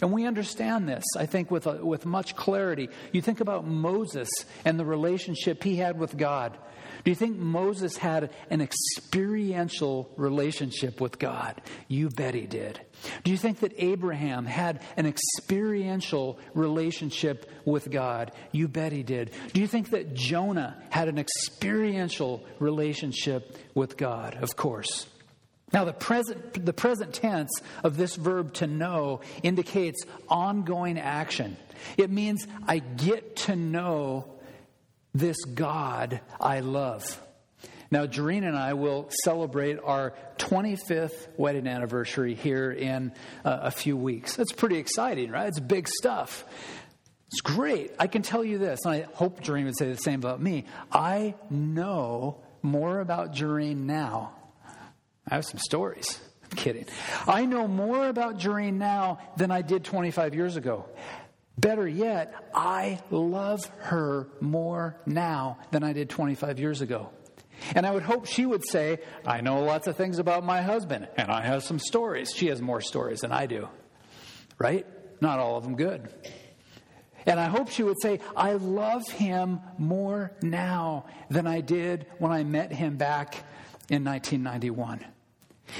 [0.00, 2.88] And we understand this, I think, with, a, with much clarity.
[3.12, 4.28] You think about Moses
[4.64, 6.58] and the relationship he had with God.
[7.04, 11.60] Do you think Moses had an experiential relationship with God?
[11.88, 12.80] You bet he did.
[13.24, 18.32] Do you think that Abraham had an experiential relationship with God?
[18.52, 19.32] You bet he did.
[19.52, 24.38] Do you think that Jonah had an experiential relationship with God?
[24.40, 25.06] Of course.
[25.74, 27.50] Now, the present, the present tense
[27.82, 31.56] of this verb to know indicates ongoing action.
[31.96, 34.26] It means I get to know
[35.12, 37.20] this God I love.
[37.90, 43.12] Now, Jareen and I will celebrate our 25th wedding anniversary here in
[43.44, 44.36] uh, a few weeks.
[44.36, 45.48] That's pretty exciting, right?
[45.48, 46.44] It's big stuff.
[47.32, 47.90] It's great.
[47.98, 50.66] I can tell you this, and I hope Jareen would say the same about me.
[50.92, 54.33] I know more about Jareen now
[55.28, 56.20] I have some stories.
[56.42, 56.86] I'm kidding.
[57.26, 60.86] I know more about Jareen now than I did 25 years ago.
[61.56, 67.10] Better yet, I love her more now than I did 25 years ago.
[67.74, 71.08] And I would hope she would say, I know lots of things about my husband,
[71.16, 72.32] and I have some stories.
[72.34, 73.68] She has more stories than I do.
[74.58, 74.86] Right?
[75.20, 76.08] Not all of them good.
[77.26, 82.32] And I hope she would say, I love him more now than I did when
[82.32, 83.44] I met him back
[83.88, 85.04] in 1991.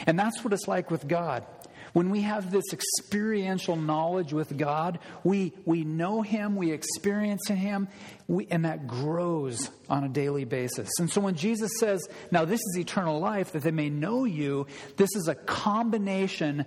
[0.06, 1.44] And that's what it's like with God.
[1.92, 7.86] When we have this experiential knowledge with God, we, we know Him, we experience Him,
[8.26, 10.90] we, and that grows on a daily basis.
[10.98, 14.66] And so when Jesus says, Now this is eternal life, that they may know you,
[14.96, 16.66] this is a combination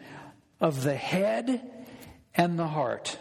[0.62, 1.62] of the head
[2.34, 3.18] and the heart.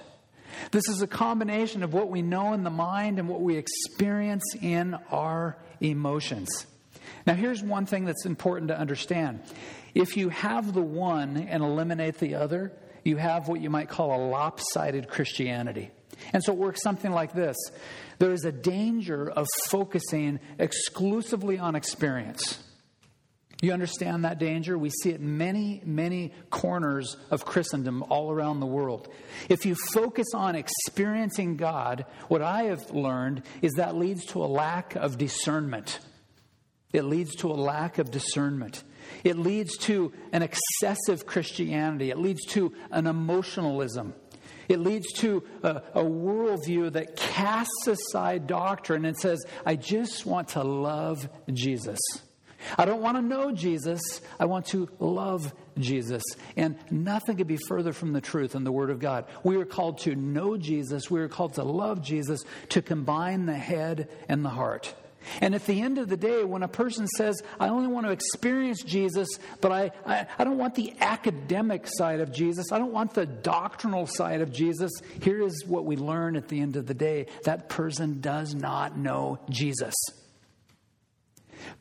[0.70, 4.44] This is a combination of what we know in the mind and what we experience
[4.62, 6.66] in our emotions.
[7.26, 9.40] Now, here's one thing that's important to understand.
[9.94, 14.14] If you have the one and eliminate the other, you have what you might call
[14.14, 15.90] a lopsided Christianity.
[16.32, 17.56] And so it works something like this
[18.18, 22.62] there is a danger of focusing exclusively on experience.
[23.62, 24.76] You understand that danger?
[24.76, 29.08] We see it in many, many corners of Christendom all around the world.
[29.48, 34.46] If you focus on experiencing God, what I have learned is that leads to a
[34.46, 36.00] lack of discernment.
[36.92, 38.82] It leads to a lack of discernment.
[39.24, 42.10] It leads to an excessive Christianity.
[42.10, 44.14] It leads to an emotionalism.
[44.68, 50.48] It leads to a, a, worldview that casts aside doctrine and says, I just want
[50.50, 52.00] to love Jesus.
[52.76, 54.00] I don't want to know Jesus.
[54.40, 56.24] I want to love Jesus.
[56.56, 59.26] And nothing could be further from the truth in the Word of God.
[59.44, 61.10] We are called to know Jesus.
[61.10, 64.94] We are called to love Jesus, to combine the head and the heart.
[65.40, 68.12] And at the end of the day, when a person says, I only want to
[68.12, 69.28] experience Jesus,
[69.60, 73.26] but I, I, I, don't want the academic side of Jesus, I don't want the
[73.26, 77.26] doctrinal side of Jesus, here is what we learn at the end of the day
[77.44, 79.94] that person does not know Jesus.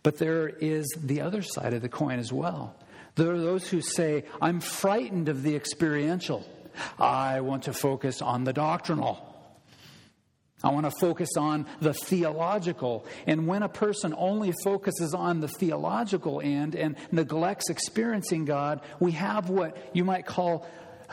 [0.04, 2.76] But there is the other side of the coin as well.
[3.16, 6.46] There are those who say, I'm frightened of the experiential.
[7.00, 9.35] I want to focus on the doctrinal.
[10.66, 13.06] I want to focus on the theological.
[13.28, 19.12] And when a person only focuses on the theological end and neglects experiencing God, we
[19.12, 20.68] have what you might call,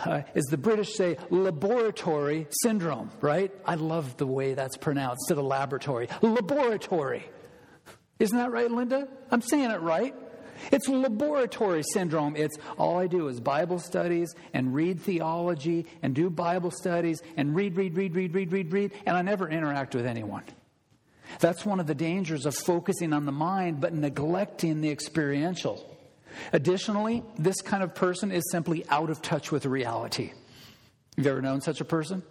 [0.07, 3.53] uh, as the British say, laboratory syndrome, right?
[3.67, 6.09] I love the way that's pronounced instead of laboratory.
[6.23, 7.29] Laboratory.
[8.19, 9.07] Isn't that right, Linda?
[9.31, 10.15] I'm saying it right.
[10.71, 12.37] It's laboratory syndrome.
[12.37, 17.55] It's all I do is Bible studies and read theology and do Bible studies and
[17.55, 20.45] read, read, read, read, read, read, read, and I never interact with anyone.
[21.41, 25.89] That's one of the dangers of focusing on the mind but neglecting the experiential.
[26.53, 30.33] Additionally, this kind of person is simply out of touch with reality.
[31.17, 32.23] Have you ever known such a person?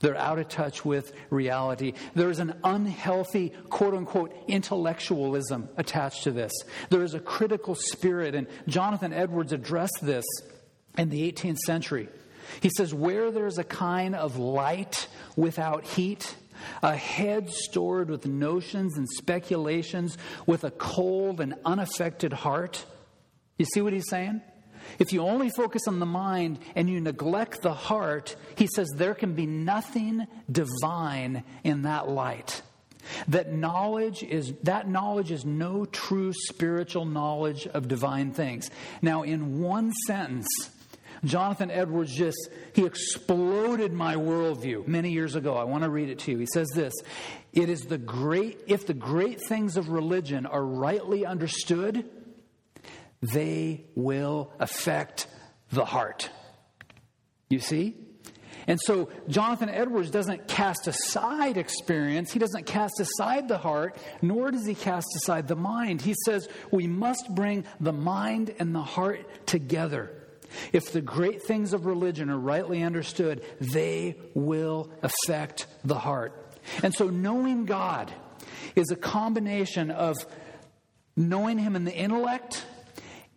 [0.00, 1.94] They're out of touch with reality.
[2.14, 6.52] There's an unhealthy, quote unquote, intellectualism attached to this.
[6.90, 10.24] There is a critical spirit, and Jonathan Edwards addressed this
[10.98, 12.08] in the 18th century.
[12.60, 16.36] He says, Where there's a kind of light without heat,
[16.82, 22.84] a head stored with notions and speculations, with a cold and unaffected heart.
[23.58, 24.42] You see what he's saying?
[24.98, 29.14] If you only focus on the mind and you neglect the heart, he says there
[29.14, 32.62] can be nothing divine in that light.
[33.28, 38.70] That knowledge is that knowledge is no true spiritual knowledge of divine things.
[39.00, 40.48] Now, in one sentence,
[41.24, 42.36] Jonathan Edwards just
[42.74, 45.54] he exploded my worldview many years ago.
[45.54, 46.38] I want to read it to you.
[46.38, 46.92] He says this:
[47.52, 52.04] It is the great if the great things of religion are rightly understood,
[53.22, 55.26] they will affect
[55.72, 56.30] the heart.
[57.48, 57.96] You see?
[58.66, 62.32] And so Jonathan Edwards doesn't cast aside experience.
[62.32, 66.02] He doesn't cast aside the heart, nor does he cast aside the mind.
[66.02, 70.10] He says we must bring the mind and the heart together.
[70.72, 76.32] If the great things of religion are rightly understood, they will affect the heart.
[76.82, 78.12] And so knowing God
[78.74, 80.16] is a combination of
[81.16, 82.64] knowing Him in the intellect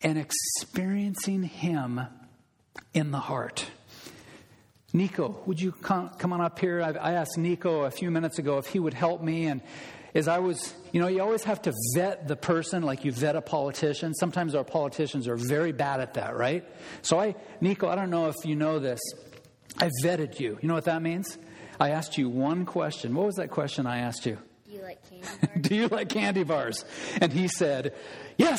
[0.01, 2.01] and experiencing Him
[2.93, 3.65] in the heart.
[4.91, 6.81] Nico, would you come, come on up here?
[6.81, 9.45] I, I asked Nico a few minutes ago if he would help me.
[9.45, 9.62] And
[10.15, 13.35] as I was, you know, you always have to vet the person like you vet
[13.35, 14.15] a politician.
[14.15, 16.65] Sometimes our politicians are very bad at that, right?
[17.03, 18.99] So I, Nico, I don't know if you know this.
[19.77, 20.57] I vetted you.
[20.59, 21.38] You know what that means?
[21.79, 23.13] I asked you one question.
[23.13, 24.39] What was that question I asked you?
[24.65, 25.62] Do you like candy bars?
[25.62, 26.85] Do you like candy bars?
[27.21, 27.93] And he said,
[28.38, 28.57] Yes.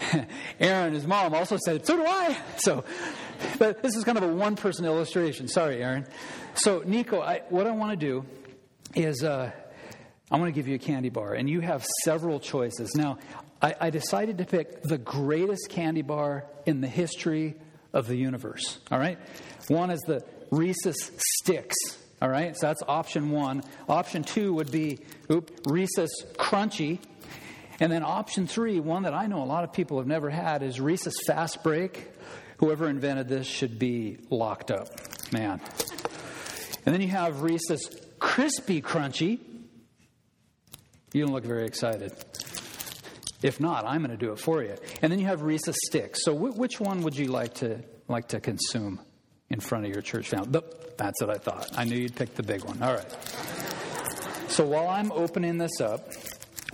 [0.60, 2.36] Aaron, his mom, also said, So do I.
[2.58, 2.84] So,
[3.58, 5.46] but this is kind of a one person illustration.
[5.48, 6.06] Sorry, Aaron.
[6.54, 8.24] So, Nico, I, what I want to do
[8.94, 9.50] is uh,
[10.30, 12.94] I want to give you a candy bar, and you have several choices.
[12.94, 13.18] Now,
[13.60, 17.56] I, I decided to pick the greatest candy bar in the history
[17.92, 18.78] of the universe.
[18.90, 19.18] All right?
[19.68, 21.76] One is the Reese's Sticks.
[22.20, 22.56] All right?
[22.56, 23.62] So that's option one.
[23.88, 24.98] Option two would be
[25.30, 26.98] oop, Reese's Crunchy.
[27.80, 30.62] And then option three, one that I know a lot of people have never had,
[30.62, 32.10] is Reese's Fast Break.
[32.58, 34.88] Whoever invented this should be locked up,
[35.32, 35.60] man.
[36.86, 39.38] And then you have Reese's Crispy Crunchy.
[41.12, 42.12] You don't look very excited.
[43.42, 44.74] If not, I'm going to do it for you.
[45.02, 46.24] And then you have Reese's Sticks.
[46.24, 49.00] So, which one would you like to like to consume
[49.50, 50.60] in front of your church family?
[50.96, 51.68] That's what I thought.
[51.76, 52.82] I knew you'd pick the big one.
[52.82, 53.16] All right.
[54.48, 56.08] So while I'm opening this up,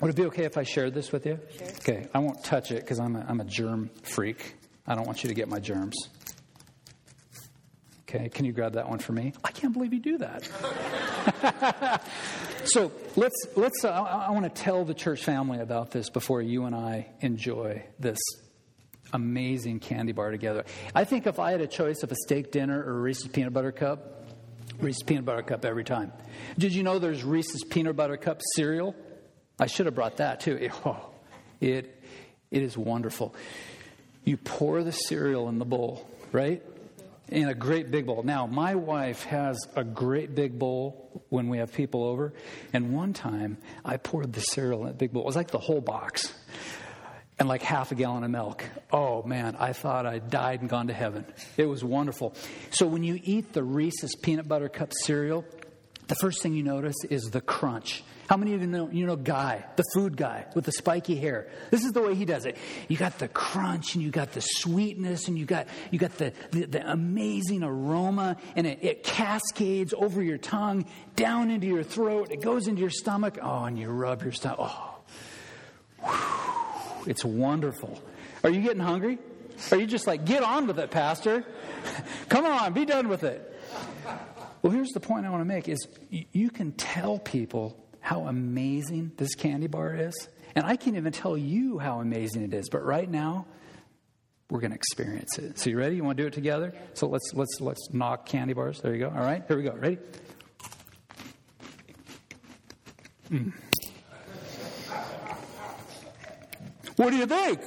[0.02, 1.38] would it be okay if I shared this with you?
[1.56, 1.68] Sure.
[1.68, 4.56] Okay, I won't touch it because I'm a, I'm a germ freak.
[4.86, 5.96] I don't want you to get my germs.
[8.08, 9.32] Okay, can you grab that one for me?
[9.42, 12.02] I can't believe you do that.
[12.64, 13.84] so let's let's.
[13.84, 17.06] Uh, I, I want to tell the church family about this before you and I
[17.20, 18.18] enjoy this
[19.12, 20.64] amazing candy bar together.
[20.94, 23.52] I think if I had a choice of a steak dinner or a Reese's peanut
[23.52, 24.26] butter cup,
[24.80, 26.12] Reese's peanut butter cup every time.
[26.58, 28.94] Did you know there's Reese's peanut butter cup cereal?
[29.58, 30.70] I should have brought that too.
[30.84, 31.10] Oh,
[31.60, 32.02] it,
[32.50, 33.34] it is wonderful.
[34.24, 36.62] You pour the cereal in the bowl, right?
[37.28, 38.22] In a great big bowl.
[38.24, 42.32] Now, my wife has a great big bowl when we have people over.
[42.72, 45.22] And one time I poured the cereal in that big bowl.
[45.22, 46.32] It was like the whole box
[47.38, 48.64] and like half a gallon of milk.
[48.92, 51.24] Oh man, I thought I died and gone to heaven.
[51.56, 52.34] It was wonderful.
[52.70, 55.44] So when you eat the Reese's peanut butter cup cereal,
[56.08, 58.02] the first thing you notice is the crunch.
[58.28, 61.48] How many of you know, you know Guy, the food guy with the spiky hair?
[61.70, 62.56] This is the way he does it.
[62.88, 66.32] You got the crunch and you got the sweetness and you got, you got the,
[66.50, 72.30] the, the amazing aroma and it, it cascades over your tongue, down into your throat.
[72.30, 73.38] It goes into your stomach.
[73.42, 74.60] Oh, and you rub your stomach.
[74.60, 74.94] Oh,
[76.00, 77.10] Whew.
[77.10, 78.00] it's wonderful.
[78.44, 79.18] Are you getting hungry?
[79.70, 81.44] Are you just like, get on with it, Pastor?
[82.28, 83.51] Come on, be done with it.
[84.62, 89.12] Well, here's the point I want to make is you can tell people how amazing
[89.16, 90.14] this candy bar is.
[90.54, 92.68] And I can't even tell you how amazing it is.
[92.68, 93.46] But right now,
[94.50, 95.58] we're going to experience it.
[95.58, 95.96] So you ready?
[95.96, 96.74] You want to do it together?
[96.94, 98.80] So let's let's let's knock candy bars.
[98.80, 99.08] There you go.
[99.08, 99.72] All right, here we go.
[99.72, 99.98] Ready?
[103.30, 103.52] Mm.
[106.96, 107.60] What do you think?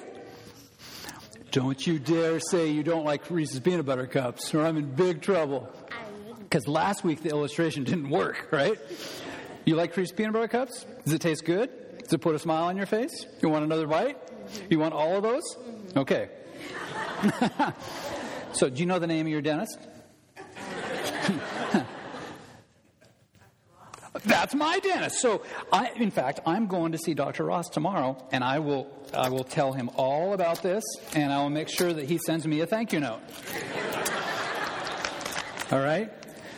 [1.51, 5.21] Don't you dare say you don't like Reese's peanut butter cups, or I'm in big
[5.21, 5.67] trouble.
[6.45, 8.77] Because last week the illustration didn't work, right?
[9.65, 10.85] You like Reese's peanut butter cups?
[11.03, 11.69] Does it taste good?
[12.03, 13.25] Does it put a smile on your face?
[13.41, 14.17] You want another bite?
[14.69, 15.43] You want all of those?
[15.95, 16.29] Okay.
[18.53, 19.79] so, do you know the name of your dentist?
[24.23, 25.19] That's my dentist.
[25.19, 25.41] So,
[25.73, 27.43] I, in fact, I'm going to see Dr.
[27.43, 30.83] Ross tomorrow, and I will, I will tell him all about this,
[31.13, 33.21] and I will make sure that he sends me a thank you note.
[35.71, 36.11] all right?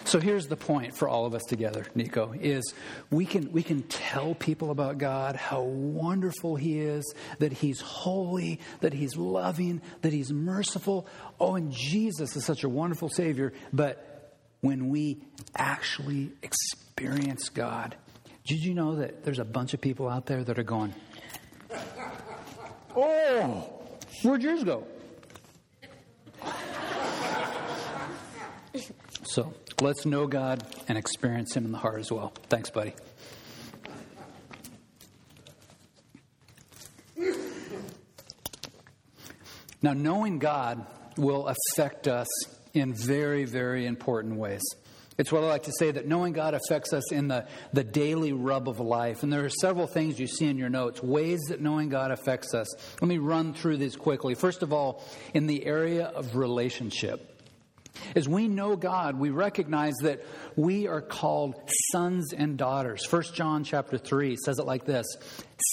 [0.08, 2.74] So here's the point for all of us together, Nico, is
[3.12, 8.62] we can, we can tell people about God, how wonderful He is, that He's holy,
[8.80, 11.08] that He's loving, that He's merciful.
[11.42, 13.52] Oh, and Jesus is such a wonderful Savior.
[13.74, 15.18] But when we
[15.58, 17.98] actually experience God,
[18.46, 20.96] did you know that there's a bunch of people out there that are going,
[22.96, 23.84] Oh,
[24.24, 24.88] where'd yours go?
[29.26, 32.34] So let's know God and experience Him in the heart as well.
[32.50, 32.94] Thanks, buddy.
[39.82, 40.86] Now, knowing God
[41.18, 42.28] will affect us
[42.74, 44.62] in very, very important ways.
[45.18, 48.34] It's what I like to say that knowing God affects us in the, the daily
[48.34, 49.24] rub of life.
[49.24, 52.54] And there are several things you see in your notes, ways that knowing God affects
[52.54, 52.68] us.
[53.02, 54.36] Let me run through these quickly.
[54.36, 55.04] First of all,
[55.34, 57.37] in the area of relationship.
[58.16, 60.24] As we know God, we recognize that
[60.56, 61.56] we are called
[61.92, 63.06] sons and daughters.
[63.12, 65.06] 1 John chapter 3 says it like this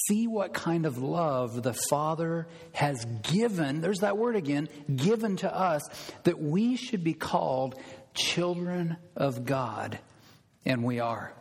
[0.09, 5.55] See what kind of love the Father has given, there's that word again, given to
[5.55, 5.83] us,
[6.25, 7.75] that we should be called
[8.15, 9.99] children of God.
[10.65, 11.33] And we are.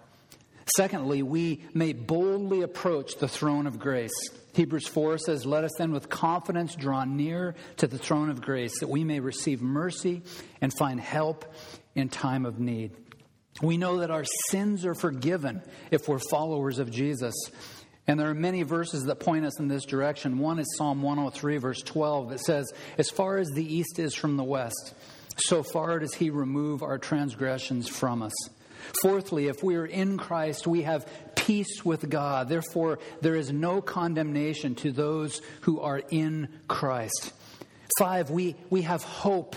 [0.75, 4.13] Secondly, we may boldly approach the throne of grace.
[4.53, 8.79] Hebrews 4 says, Let us then with confidence draw near to the throne of grace
[8.79, 10.21] that we may receive mercy
[10.61, 11.45] and find help
[11.95, 12.91] in time of need.
[13.61, 15.61] We know that our sins are forgiven
[15.91, 17.35] if we're followers of Jesus.
[18.07, 20.39] And there are many verses that point us in this direction.
[20.39, 24.37] One is Psalm 103, verse 12, that says, As far as the east is from
[24.37, 24.93] the west,
[25.37, 28.33] so far does he remove our transgressions from us.
[29.01, 32.49] Fourthly, if we are in Christ, we have peace with God.
[32.49, 37.33] Therefore, there is no condemnation to those who are in Christ.
[37.97, 39.55] Five, we, we have hope.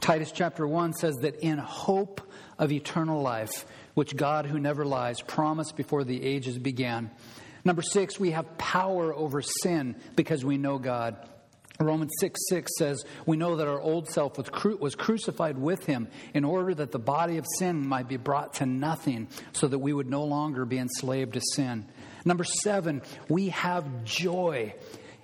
[0.00, 2.20] Titus chapter 1 says that in hope
[2.58, 7.10] of eternal life, which God, who never lies, promised before the ages began,
[7.64, 11.16] Number six, we have power over sin because we know God.
[11.84, 15.84] Romans 6 6 says, We know that our old self was, cru- was crucified with
[15.86, 19.78] him in order that the body of sin might be brought to nothing, so that
[19.78, 21.86] we would no longer be enslaved to sin.
[22.24, 24.74] Number seven, we have joy.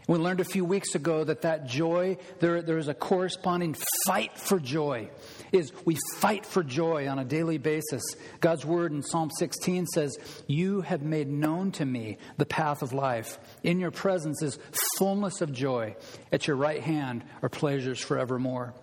[0.09, 4.39] We learned a few weeks ago that that joy, there, there is a corresponding fight
[4.39, 5.11] for joy.
[5.53, 8.03] Is we fight for joy on a daily basis.
[8.41, 12.93] God's word in Psalm 16 says, You have made known to me the path of
[12.93, 13.39] life.
[13.63, 14.59] In your presence is
[14.97, 15.97] fullness of joy.
[16.33, 18.75] At your right hand are pleasures forevermore.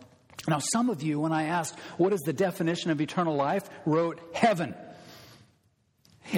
[0.47, 3.69] Now, some of you, when I asked, What is the definition of eternal life?
[3.85, 4.75] wrote heaven.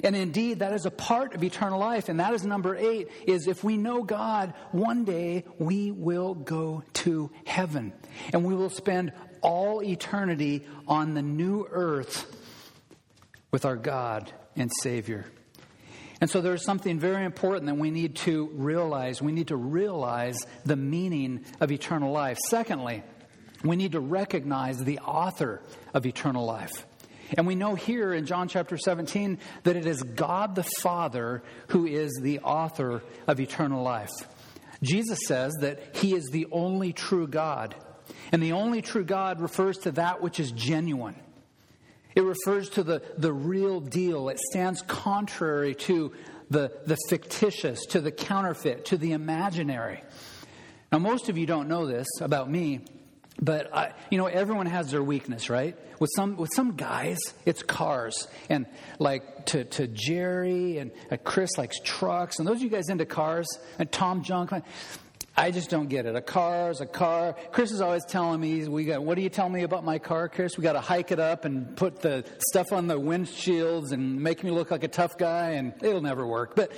[0.04, 2.10] And indeed, that is a part of eternal life.
[2.10, 6.84] And that is number eight, is if we know God, one day we will go
[6.94, 7.94] to heaven.
[8.34, 9.14] And we will spend
[9.48, 12.26] all eternity on the new earth
[13.50, 15.26] with our God and Savior.
[16.20, 19.22] And so there's something very important that we need to realize.
[19.22, 22.38] We need to realize the meaning of eternal life.
[22.50, 23.04] Secondly,
[23.64, 25.62] we need to recognize the author
[25.94, 26.86] of eternal life.
[27.38, 31.86] And we know here in John chapter 17 that it is God the Father who
[31.86, 34.12] is the author of eternal life.
[34.84, 37.76] Jesus says that he is the only true God.
[38.32, 41.16] And the only true God refers to that which is genuine.
[42.16, 44.30] It refers to the, the real deal.
[44.30, 46.14] It stands contrary to
[46.50, 50.02] the, the fictitious, to the counterfeit, to the imaginary.
[50.92, 52.82] Now, most of you don't know this about me,
[53.40, 55.78] but I, you know, everyone has their weakness, right?
[56.00, 58.66] With some with some guys, it's cars, and
[59.00, 63.06] like to to Jerry and uh, Chris likes trucks, and those of you guys into
[63.06, 63.48] cars,
[63.80, 64.52] and Tom Junk.
[65.40, 66.16] I just don't get it.
[66.16, 67.36] A car is a car.
[67.52, 69.04] Chris is always telling me, "We got.
[69.04, 70.58] What do you tell me about my car, Chris?
[70.58, 74.44] We got to hike it up and put the stuff on the windshields and make
[74.44, 76.72] me look like a tough guy, and it'll never work." But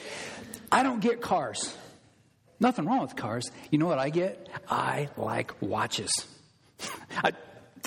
[0.71, 1.73] I don't get cars.
[2.59, 3.49] Nothing wrong with cars.
[3.71, 4.49] You know what I get?
[4.69, 6.11] I like watches.
[7.23, 7.31] I,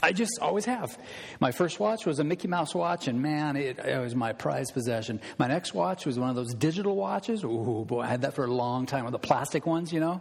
[0.05, 0.99] I just always have.
[1.39, 4.75] My first watch was a Mickey Mouse watch, and man, it, it, was my prized
[4.75, 5.21] possession.
[5.39, 7.45] My next watch was one of those digital watches.
[7.45, 9.05] Ooh, boy, I had that for a long time.
[9.05, 10.21] With the plastic ones, you know,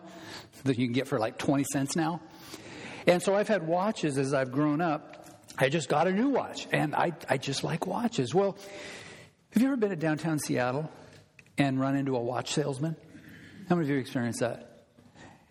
[0.66, 2.22] that you can get for like 20 cents now.
[3.08, 5.26] And so I've had watches as I've grown up.
[5.58, 8.36] I just got a new watch, and I, I just like watches.
[8.36, 8.56] Well,
[9.54, 10.92] have you ever been to downtown Seattle
[11.58, 12.96] and run into a watch salesman?
[13.68, 14.86] How many of you experienced that?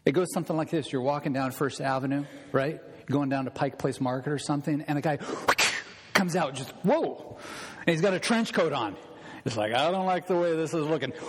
[0.07, 2.81] It goes something like this You're walking down First Avenue, right?
[3.11, 5.19] Going down to Pike Place Market or something, and a guy
[6.15, 7.39] comes out just, whoa,
[7.87, 8.97] and he's got a trench coat on.
[9.45, 11.13] It's like, I don't like the way this is looking.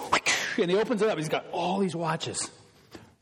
[0.58, 2.52] And he opens it up, he's got all these watches.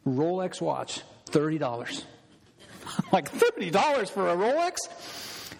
[0.05, 2.03] Rolex watch, $30.
[3.11, 4.77] like, $30 for a Rolex?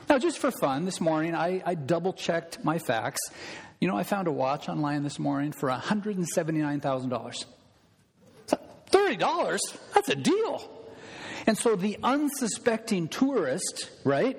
[0.10, 3.22] Now, just for fun, this morning I, I double checked my facts.
[3.80, 7.46] You know, I found a watch online this morning for $179,000.
[8.92, 9.78] $30?
[9.94, 10.79] That's a deal.
[11.50, 14.38] And so the unsuspecting tourist, right,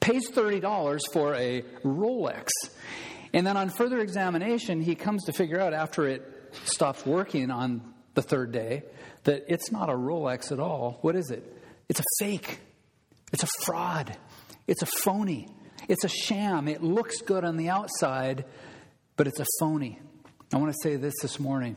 [0.00, 2.48] pays $30 for a Rolex.
[3.34, 6.22] And then on further examination, he comes to figure out after it
[6.64, 8.84] stops working on the third day
[9.24, 10.96] that it's not a Rolex at all.
[11.02, 11.44] What is it?
[11.90, 12.60] It's a fake.
[13.30, 14.16] It's a fraud.
[14.66, 15.46] It's a phony.
[15.88, 16.68] It's a sham.
[16.68, 18.46] It looks good on the outside,
[19.16, 20.00] but it's a phony.
[20.54, 21.76] I want to say this this morning.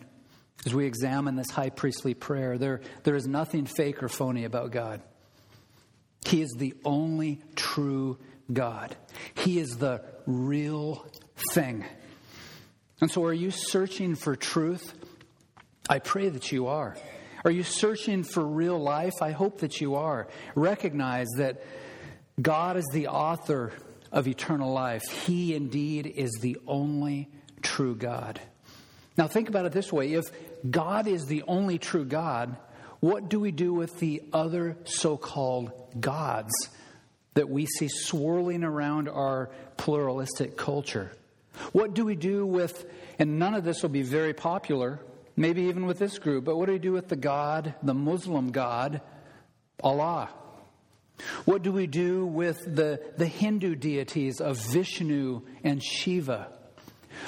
[0.65, 4.71] As we examine this high priestly prayer, there, there is nothing fake or phony about
[4.71, 5.01] God.
[6.25, 8.19] He is the only true
[8.51, 8.95] God.
[9.35, 11.05] He is the real
[11.51, 11.83] thing.
[12.99, 14.93] And so, are you searching for truth?
[15.89, 16.95] I pray that you are.
[17.43, 19.21] Are you searching for real life?
[19.21, 20.27] I hope that you are.
[20.53, 21.63] Recognize that
[22.39, 23.73] God is the author
[24.11, 25.01] of eternal life.
[25.25, 27.29] He indeed is the only
[27.63, 28.39] true God.
[29.17, 30.25] Now, think about it this way if
[30.69, 32.55] God is the only true God,
[32.99, 36.53] what do we do with the other so called gods
[37.33, 41.11] that we see swirling around our pluralistic culture?
[41.71, 42.85] What do we do with,
[43.17, 44.99] and none of this will be very popular,
[45.35, 48.51] maybe even with this group, but what do we do with the God, the Muslim
[48.51, 49.01] God,
[49.83, 50.29] Allah?
[51.45, 56.51] What do we do with the, the Hindu deities of Vishnu and Shiva?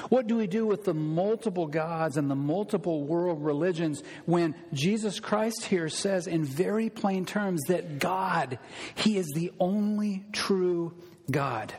[0.08, 5.20] What do we do with the multiple gods and the multiple world religions when Jesus
[5.20, 8.58] Christ here says in very plain terms that God,
[8.94, 10.94] He is the only true
[11.30, 11.72] God?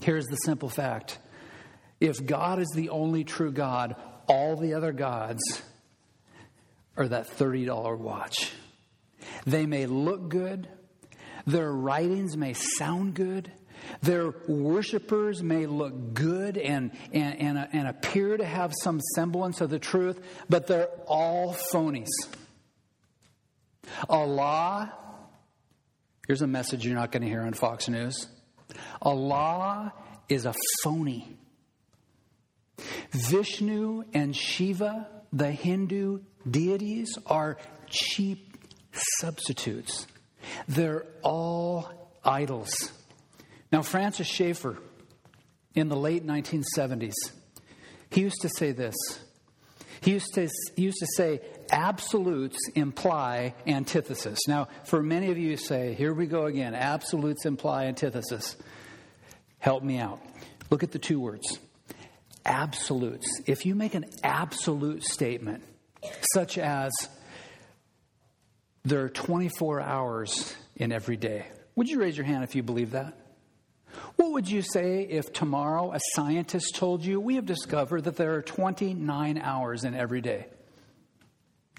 [0.00, 1.18] Here's the simple fact
[2.00, 3.96] if God is the only true God,
[4.28, 5.40] all the other gods
[6.96, 8.52] are that $30 watch.
[9.46, 10.68] They may look good,
[11.46, 13.50] their writings may sound good,
[14.02, 19.70] Their worshipers may look good and, and, and, and, appear to have some semblance of
[19.70, 22.08] the truth, but they're all phonies.
[24.08, 24.92] Allah,
[26.26, 28.28] here's a message you're not going to hear on Fox News
[29.00, 29.92] Allah
[30.28, 31.36] is a phony.
[33.10, 37.56] Vishnu and Shiva, the Hindu deities, are
[37.88, 38.56] cheap
[38.92, 40.06] substitutes.
[40.68, 42.92] They're all idols.
[43.70, 44.78] Now, Francis Schaeffer,
[45.74, 47.14] in the late 1970s,
[48.10, 48.94] he used to say this.
[50.00, 51.40] He used to, he used to say,
[51.70, 54.38] absolutes imply antithesis.
[54.46, 58.56] Now, for many of you say, here we go again, absolutes imply antithesis.
[59.58, 60.20] Help me out.
[60.70, 61.58] Look at the two words
[62.48, 63.26] absolutes.
[63.46, 65.62] If you make an absolute statement,
[66.32, 66.90] such as,
[68.84, 71.46] there are 24 hours in every day.
[71.76, 73.14] Would you raise your hand if you believe that?
[74.18, 78.34] What would you say if tomorrow a scientist told you we have discovered that there
[78.34, 80.46] are 29 hours in every day?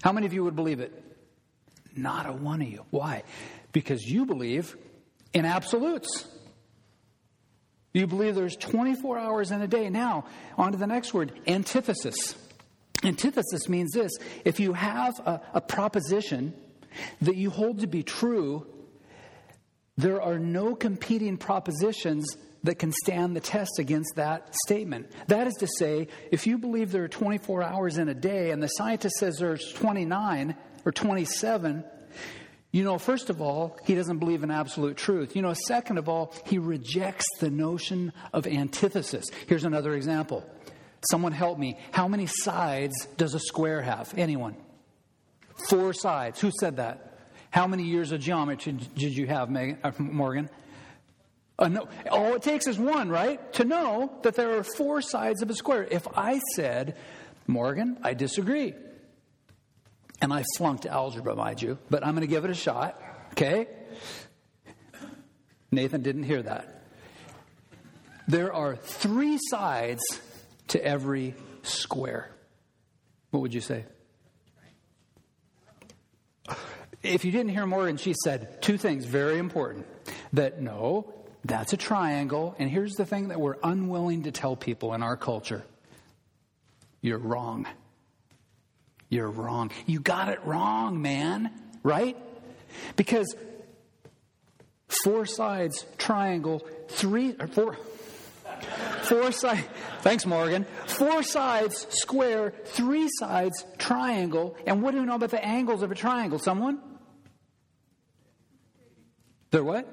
[0.02, 0.90] How many of you would believe it?
[1.94, 2.86] Not a one of you.
[2.88, 3.24] Why?
[3.72, 4.74] Because you believe
[5.34, 6.26] in absolutes.
[7.92, 9.90] You believe there's 24 hours in a day.
[9.90, 10.24] Now,
[10.56, 12.34] on to the next word antithesis.
[13.04, 14.12] Antithesis means this
[14.46, 16.54] if you have a, a proposition
[17.20, 18.66] that you hold to be true,
[20.00, 22.26] there are no competing propositions
[22.62, 25.10] that can stand the test against that statement.
[25.28, 28.62] That is to say, if you believe there are 24 hours in a day and
[28.62, 31.84] the scientist says there's 29 or 27,
[32.72, 35.34] you know, first of all, he doesn't believe in absolute truth.
[35.34, 39.26] You know, second of all, he rejects the notion of antithesis.
[39.46, 40.44] Here's another example.
[41.10, 41.78] Someone help me.
[41.92, 44.12] How many sides does a square have?
[44.16, 44.54] Anyone?
[45.68, 46.40] Four sides.
[46.40, 47.09] Who said that?
[47.50, 50.48] How many years of geometry did you have, uh, Morgan?
[51.58, 53.52] Uh, no, all it takes is one, right?
[53.54, 55.86] To know that there are four sides of a square.
[55.90, 56.96] If I said,
[57.46, 58.74] Morgan, I disagree,
[60.22, 63.66] and I flunked algebra, mind you, but I'm going to give it a shot, okay?
[65.70, 66.82] Nathan didn't hear that.
[68.26, 70.00] There are three sides
[70.68, 72.30] to every square.
[73.30, 73.84] What would you say?
[77.02, 79.86] If you didn't hear Morgan, she said two things very important.
[80.34, 81.12] That no,
[81.44, 82.54] that's a triangle.
[82.58, 85.64] And here's the thing that we're unwilling to tell people in our culture
[87.00, 87.66] you're wrong.
[89.08, 89.70] You're wrong.
[89.86, 91.50] You got it wrong, man.
[91.82, 92.16] Right?
[92.96, 93.34] Because
[95.02, 97.78] four sides, triangle, three, or four.
[99.04, 99.66] Four sides,
[100.00, 100.66] thanks Morgan.
[100.86, 104.56] Four sides, square, three sides, triangle.
[104.66, 106.38] And what do you know about the angles of a triangle?
[106.38, 106.80] Someone?
[109.50, 109.86] They're what?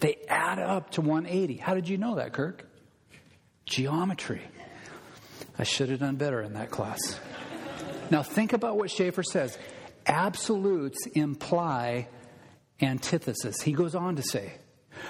[0.00, 1.56] They add up to 180.
[1.56, 2.68] How did you know that, Kirk?
[3.66, 4.42] Geometry.
[5.58, 6.98] I should have done better in that class.
[8.10, 9.58] now, think about what Schaeffer says.
[10.06, 12.08] Absolutes imply
[12.80, 13.60] antithesis.
[13.60, 14.52] He goes on to say,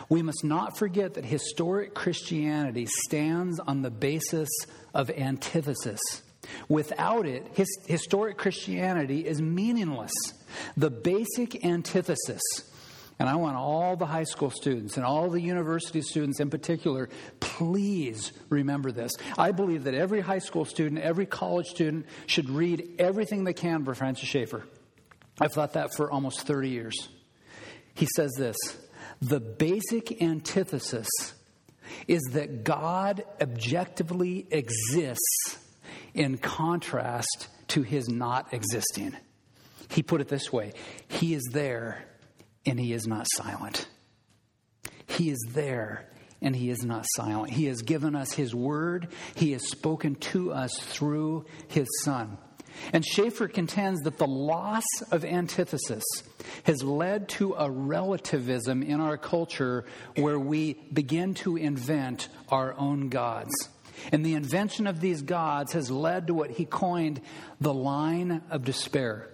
[0.09, 4.49] we must not forget that historic Christianity stands on the basis
[4.95, 6.01] of antithesis.
[6.69, 10.13] Without it, his, historic Christianity is meaningless.
[10.77, 12.41] The basic antithesis
[13.19, 17.09] and I want all the high school students and all the university students in particular,
[17.41, 19.13] please remember this.
[19.37, 23.83] I believe that every high school student, every college student should read everything they can
[23.83, 24.65] by Francis Schaeffer.
[25.41, 27.09] I've thought that for almost 30 years.
[27.95, 28.57] He says this
[29.21, 31.09] The basic antithesis
[32.07, 35.59] is that God objectively exists
[36.15, 39.17] in contrast to his not existing.
[39.91, 40.73] He put it this way
[41.09, 42.05] He is there
[42.69, 43.89] and he is not silent.
[45.07, 46.09] He is there
[46.41, 47.51] and he is not silent.
[47.51, 52.39] He has given us his word, he has spoken to us through his son.
[52.93, 56.05] And Schaeffer contends that the loss of antithesis
[56.65, 63.09] has led to a relativism in our culture where we begin to invent our own
[63.09, 63.51] gods.
[64.13, 67.21] And the invention of these gods has led to what he coined
[67.61, 69.29] the line of despair.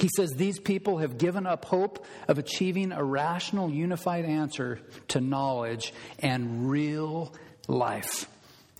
[0.00, 5.20] He says these people have given up hope of achieving a rational, unified answer to
[5.20, 7.34] knowledge and real
[7.68, 8.26] life.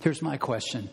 [0.00, 0.88] Here's my question.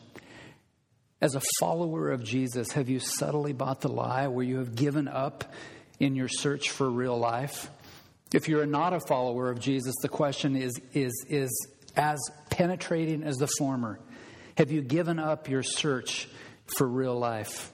[1.21, 5.07] As a follower of Jesus, have you subtly bought the lie where you have given
[5.07, 5.45] up
[5.97, 7.71] in your search for real life?
[8.33, 12.19] If you're not a follower of Jesus, the question is, is, is as
[12.49, 13.97] penetrating as the former.
[14.57, 16.27] Have you given up your search
[16.77, 17.71] for real life?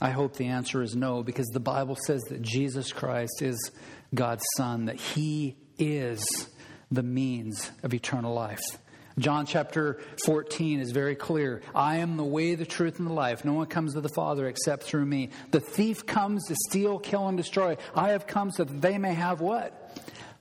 [0.00, 3.70] I hope the answer is no, because the Bible says that Jesus Christ is
[4.14, 6.24] God's Son, that He is
[6.90, 8.62] the means of eternal life.
[9.18, 11.60] John chapter 14 is very clear.
[11.74, 13.44] I am the way, the truth, and the life.
[13.44, 15.30] No one comes to the Father except through me.
[15.50, 17.76] The thief comes to steal, kill, and destroy.
[17.94, 19.98] I have come so that they may have what?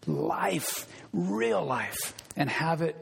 [0.07, 2.95] Life, real life, and have it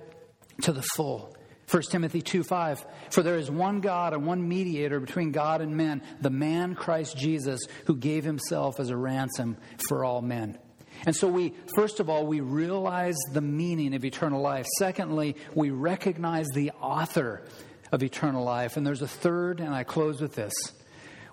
[0.63, 1.36] to the full.
[1.69, 2.85] 1 Timothy 2 5.
[3.09, 7.17] For there is one God and one mediator between God and men, the man Christ
[7.17, 9.57] Jesus, who gave himself as a ransom
[9.87, 10.57] for all men.
[11.05, 14.65] And so we, first of all, we realize the meaning of eternal life.
[14.79, 17.43] Secondly, we recognize the author
[17.91, 18.77] of eternal life.
[18.77, 20.53] And there's a third, and I close with this.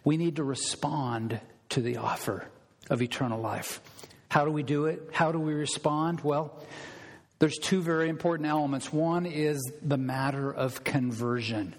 [0.02, 2.46] We need to respond to the offer
[2.90, 3.80] of eternal life.
[4.28, 5.00] How do we do it?
[5.12, 6.20] How do we respond?
[6.20, 6.60] Well,
[7.38, 8.92] there's two very important elements.
[8.92, 11.74] One is the matter of conversion.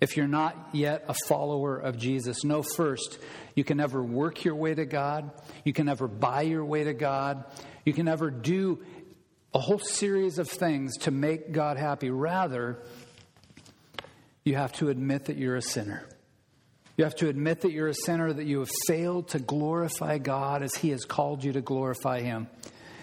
[0.00, 3.18] If you're not yet a follower of Jesus, know first,
[3.54, 5.30] you can never work your way to God.
[5.64, 7.44] You can never buy your way to God.
[7.84, 8.82] You can never do
[9.52, 12.10] a whole series of things to make God happy.
[12.10, 12.78] Rather,
[14.44, 16.06] you have to admit that you're a sinner.
[16.96, 20.62] You have to admit that you're a sinner, that you have failed to glorify God
[20.62, 22.48] as He has called you to glorify Him.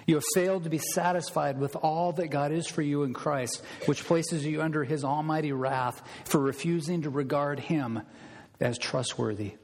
[0.08, 3.64] You have failed to be satisfied with all that God is for you in Christ,
[3.86, 8.02] which places you under His almighty wrath for refusing to regard Him
[8.60, 9.56] as trustworthy.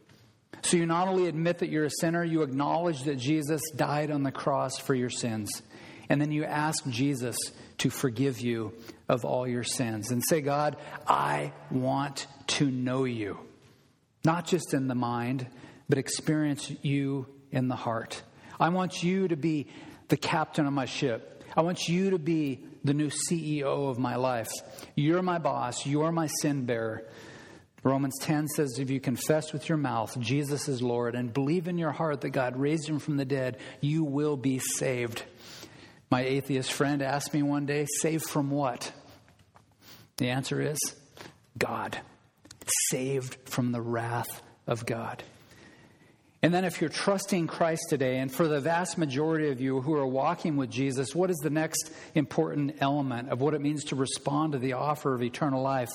[0.61, 4.23] So you not only admit that you're a sinner, you acknowledge that Jesus died on
[4.23, 5.61] the cross for your sins.
[6.09, 7.37] And then you ask Jesus
[7.79, 8.73] to forgive you
[9.07, 10.77] of all your sins and say, God,
[11.07, 13.37] I want to know you,
[14.25, 15.47] not just in the mind,
[15.89, 18.23] but experience you in the heart.
[18.59, 19.67] I want you to be
[20.07, 21.43] the captain of my ship.
[21.55, 24.49] I want you to be the new CEO of my life.
[24.95, 25.85] You're my boss.
[25.85, 27.03] You're my sin bearer.
[27.83, 31.77] Romans 10 says, If you confess with your mouth Jesus is Lord and believe in
[31.77, 35.23] your heart that God raised him from the dead, you will be saved.
[36.09, 38.91] My atheist friend asked me one day, Saved from what?
[40.17, 40.77] The answer is
[41.57, 41.99] God.
[42.89, 45.23] Saved from the wrath of God.
[46.43, 49.95] And then, if you're trusting Christ today, and for the vast majority of you who
[49.95, 53.95] are walking with Jesus, what is the next important element of what it means to
[53.95, 55.89] respond to the offer of eternal life?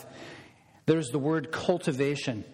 [0.87, 2.45] There's the word cultivation.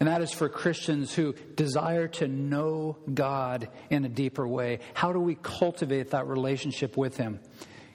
[0.00, 4.80] And that is for Christians who desire to know God in a deeper way.
[4.94, 7.40] How do we cultivate that relationship with Him?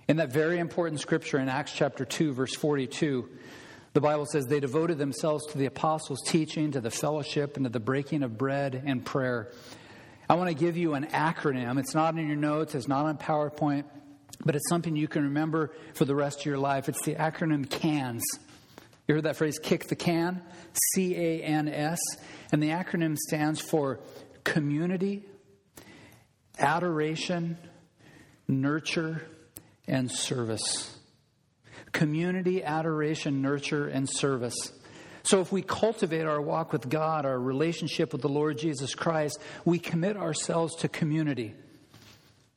[0.08, 3.30] In that very important scripture in Acts chapter 2, verse 42,
[3.94, 7.70] the Bible says they devoted themselves to the apostles' teaching, to the fellowship, and to
[7.70, 9.52] the breaking of bread and prayer.
[10.28, 11.80] I want to give you an acronym.
[11.80, 13.86] It's not in your notes, it's not on PowerPoint,
[14.44, 16.89] but it's something you can remember for the rest of your life.
[16.89, 18.24] It's the acronym CANS.
[19.08, 20.41] You heard that phrase, kick the can?
[20.94, 22.00] C A N S.
[22.52, 24.00] And the acronym stands for
[24.44, 25.24] community,
[26.58, 27.58] adoration,
[28.48, 29.28] nurture,
[29.88, 30.93] and service
[31.94, 34.74] community, adoration, nurture, and service.
[35.24, 39.39] So, if we cultivate our walk with God, our relationship with the Lord Jesus Christ,
[39.64, 41.56] we commit ourselves to community.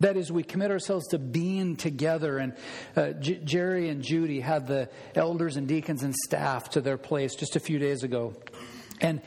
[0.00, 2.38] That is, we commit ourselves to being together.
[2.38, 2.54] And
[2.96, 7.34] uh, J- Jerry and Judy had the elders and deacons and staff to their place
[7.34, 8.34] just a few days ago.
[9.00, 9.22] And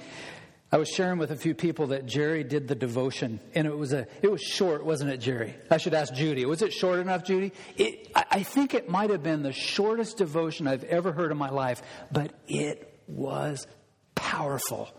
[0.72, 3.92] I was sharing with a few people that Jerry did the devotion, and it was
[3.92, 5.56] a it was short, wasn't it, Jerry?
[5.72, 6.46] I should ask Judy.
[6.46, 7.54] Was it short enough, Judy?
[7.76, 11.50] It, I think it might have been the shortest devotion I've ever heard in my
[11.50, 13.66] life, but it was
[14.14, 14.90] powerful.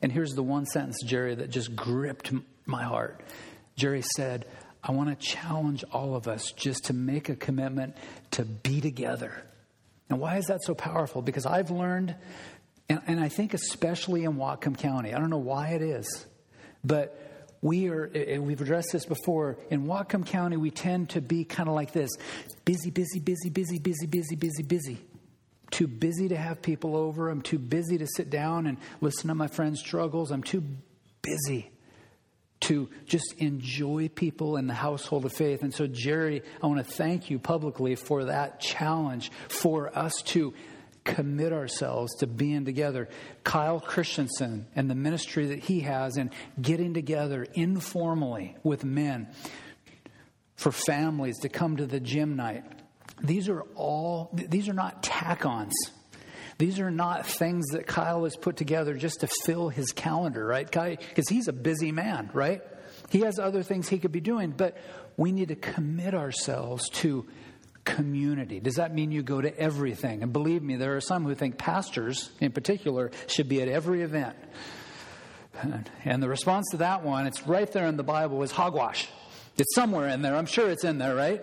[0.00, 2.32] And here's the one sentence, Jerry, that just gripped
[2.64, 3.20] my heart.
[3.74, 4.44] Jerry said,
[4.84, 7.96] "I want to challenge all of us just to make a commitment
[8.32, 9.32] to be together."
[10.08, 11.22] And why is that so powerful?
[11.22, 12.14] Because I've learned
[12.88, 16.26] and, and I think especially in Whatcom County, I don't know why it is,
[16.84, 17.18] but
[17.60, 21.68] we are, and we've addressed this before, in Whatcom County, we tend to be kind
[21.68, 22.10] of like this
[22.64, 24.98] busy, busy, busy, busy, busy, busy, busy, busy.
[25.70, 27.28] Too busy to have people over.
[27.28, 30.30] I'm too busy to sit down and listen to my friends' struggles.
[30.30, 30.64] I'm too
[31.20, 31.70] busy
[32.60, 35.62] to just enjoy people in the household of faith.
[35.62, 40.54] And so, Jerry, I want to thank you publicly for that challenge for us to
[41.04, 43.08] commit ourselves to being together.
[43.44, 46.30] Kyle Christensen and the ministry that he has in
[46.60, 49.28] getting together informally with men
[50.56, 52.64] for families to come to the gym night.
[53.22, 55.74] These are all, these are not tack ons.
[56.58, 60.68] These are not things that Kyle has put together just to fill his calendar, right?
[60.68, 62.62] Because he's a busy man, right?
[63.10, 64.76] He has other things he could be doing, but
[65.16, 67.26] we need to commit ourselves to
[67.88, 68.60] community.
[68.60, 70.22] Does that mean you go to everything?
[70.22, 74.02] And believe me, there are some who think pastors, in particular, should be at every
[74.02, 74.36] event.
[76.04, 79.08] And the response to that one, it's right there in the Bible, is hogwash.
[79.56, 80.36] It's somewhere in there.
[80.36, 81.42] I'm sure it's in there, right?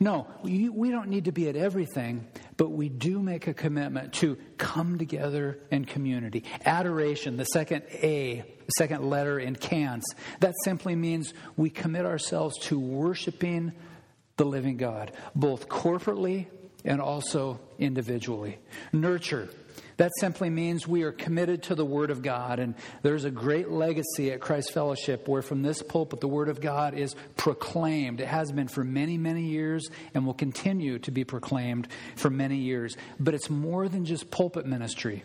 [0.00, 2.26] No, we, don't need to be at everything,
[2.56, 6.42] but we do make a commitment to come together in community.
[6.64, 10.02] Adoration, the second A, the second letter in CANS,
[10.40, 13.72] that simply means we commit ourselves to worshiping
[14.36, 16.46] the living God, both corporately
[16.84, 18.58] and also individually.
[18.92, 19.48] Nurture,
[19.96, 22.58] that simply means we are committed to the Word of God.
[22.58, 26.60] And there's a great legacy at Christ Fellowship where from this pulpit the Word of
[26.60, 28.20] God is proclaimed.
[28.20, 32.56] It has been for many, many years and will continue to be proclaimed for many
[32.56, 32.96] years.
[33.20, 35.24] But it's more than just pulpit ministry.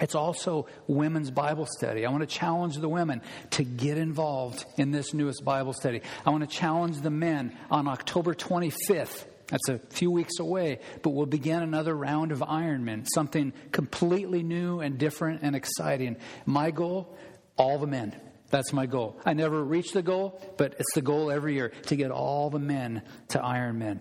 [0.00, 2.06] It's also women's Bible study.
[2.06, 6.02] I want to challenge the women to get involved in this newest Bible study.
[6.24, 11.10] I want to challenge the men on October 25th that's a few weeks away, but
[11.10, 16.16] we'll begin another round of Ironman, something completely new and different and exciting.
[16.44, 17.16] My goal
[17.56, 18.14] all the men.
[18.50, 19.20] That's my goal.
[19.26, 22.58] I never reach the goal, but it's the goal every year to get all the
[22.58, 24.00] men to Ironman.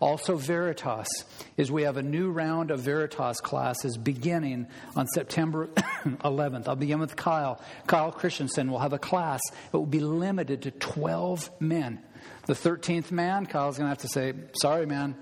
[0.00, 1.08] Also, Veritas
[1.56, 5.66] is we have a new round of Veritas classes beginning on September
[6.04, 6.68] 11th.
[6.68, 7.60] I'll begin with Kyle.
[7.86, 9.40] Kyle Christensen will have a class.
[9.72, 12.02] It will be limited to 12 men.
[12.46, 15.16] The 13th man, Kyle's going to have to say, sorry, man,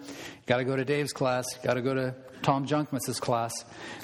[0.46, 3.52] got to go to Dave's class, got to go to Tom Junkmas's class.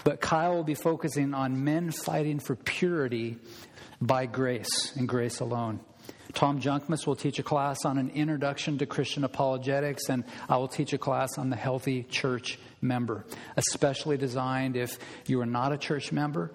[0.04, 3.36] But Kyle will be focusing on men fighting for purity
[4.00, 5.80] by grace and grace alone.
[6.34, 10.68] Tom Junkmus will teach a class on an introduction to Christian apologetics, and I will
[10.68, 13.24] teach a class on the healthy church member,
[13.56, 16.50] especially designed if you are not a church member,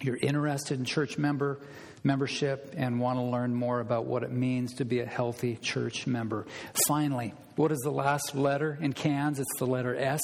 [0.00, 1.58] you're interested in church member
[2.04, 6.06] membership and want to learn more about what it means to be a healthy church
[6.06, 6.46] member.
[6.88, 9.38] Finally, what is the last letter in CANS?
[9.38, 10.20] It's the letter S,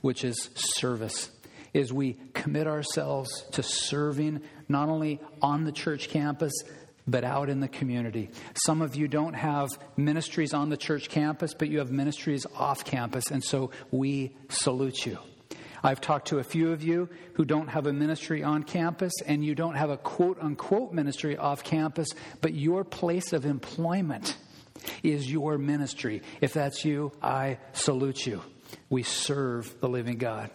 [0.00, 1.30] which is service.
[1.74, 6.52] Is we commit ourselves to serving not only on the church campus,
[7.06, 8.30] but out in the community.
[8.64, 12.84] Some of you don't have ministries on the church campus, but you have ministries off
[12.84, 15.18] campus, and so we salute you.
[15.82, 19.44] I've talked to a few of you who don't have a ministry on campus and
[19.44, 22.08] you don't have a quote unquote ministry off campus,
[22.40, 24.36] but your place of employment
[25.04, 26.22] is your ministry.
[26.40, 28.42] If that's you, I salute you.
[28.90, 30.50] We serve the living God.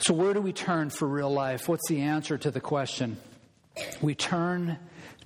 [0.00, 1.68] So, where do we turn for real life?
[1.68, 3.16] What's the answer to the question?
[4.00, 4.78] We turn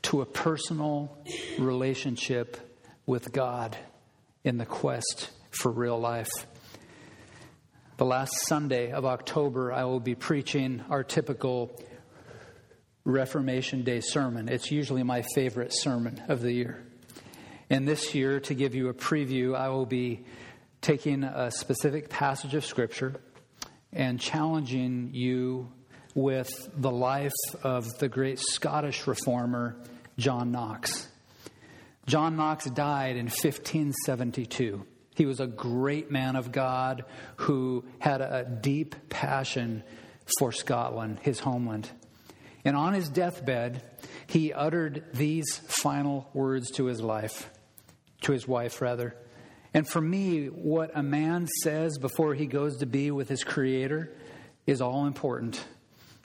[0.03, 1.19] to a personal
[1.59, 2.57] relationship
[3.07, 3.77] with God
[4.45, 6.31] in the quest for real life.
[7.97, 11.79] The last Sunday of October, I will be preaching our typical
[13.05, 14.49] Reformation Day sermon.
[14.49, 16.83] It's usually my favorite sermon of the year.
[17.69, 20.25] And this year, to give you a preview, I will be
[20.81, 23.21] taking a specific passage of Scripture
[23.93, 25.71] and challenging you
[26.15, 27.33] with the life
[27.63, 29.77] of the great Scottish reformer,
[30.19, 31.09] John Knox.
[32.07, 34.85] John Knox died in 1572.
[35.15, 37.05] He was a great man of God
[37.37, 39.83] who had a deep passion
[40.39, 41.89] for Scotland, his homeland.
[42.65, 43.83] And on his deathbed,
[44.27, 47.51] he uttered these final words to his life,
[48.23, 49.17] to his wife, rather.
[49.73, 54.13] And for me, what a man says before he goes to be with his Creator
[54.67, 55.65] is all important.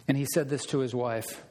[0.08, 1.44] And he said this to his wife.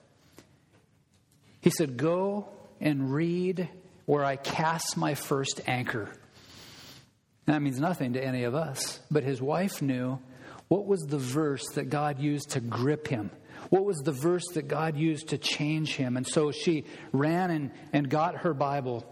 [1.60, 2.48] He said, Go
[2.80, 3.68] and read
[4.06, 6.10] where I cast my first anchor.
[7.46, 9.00] That means nothing to any of us.
[9.10, 10.18] But his wife knew
[10.68, 13.30] what was the verse that God used to grip him.
[13.70, 16.16] What was the verse that God used to change him?
[16.16, 19.04] And so she ran and, and got her Bible,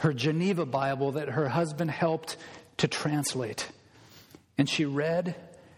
[0.00, 2.36] her Geneva Bible that her husband helped
[2.78, 3.68] to translate.
[4.56, 5.36] And she read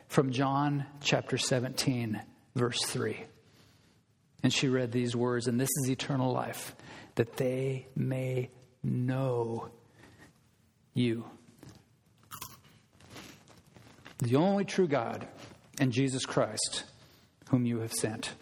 [0.08, 2.20] from John chapter 17,
[2.54, 3.24] verse 3.
[4.42, 6.74] And she read these words, and this is eternal life,
[7.14, 8.50] that they may
[8.82, 9.68] know
[10.94, 11.24] you
[14.22, 15.26] the only true God,
[15.80, 16.84] and Jesus Christ,
[17.48, 18.32] whom you have sent.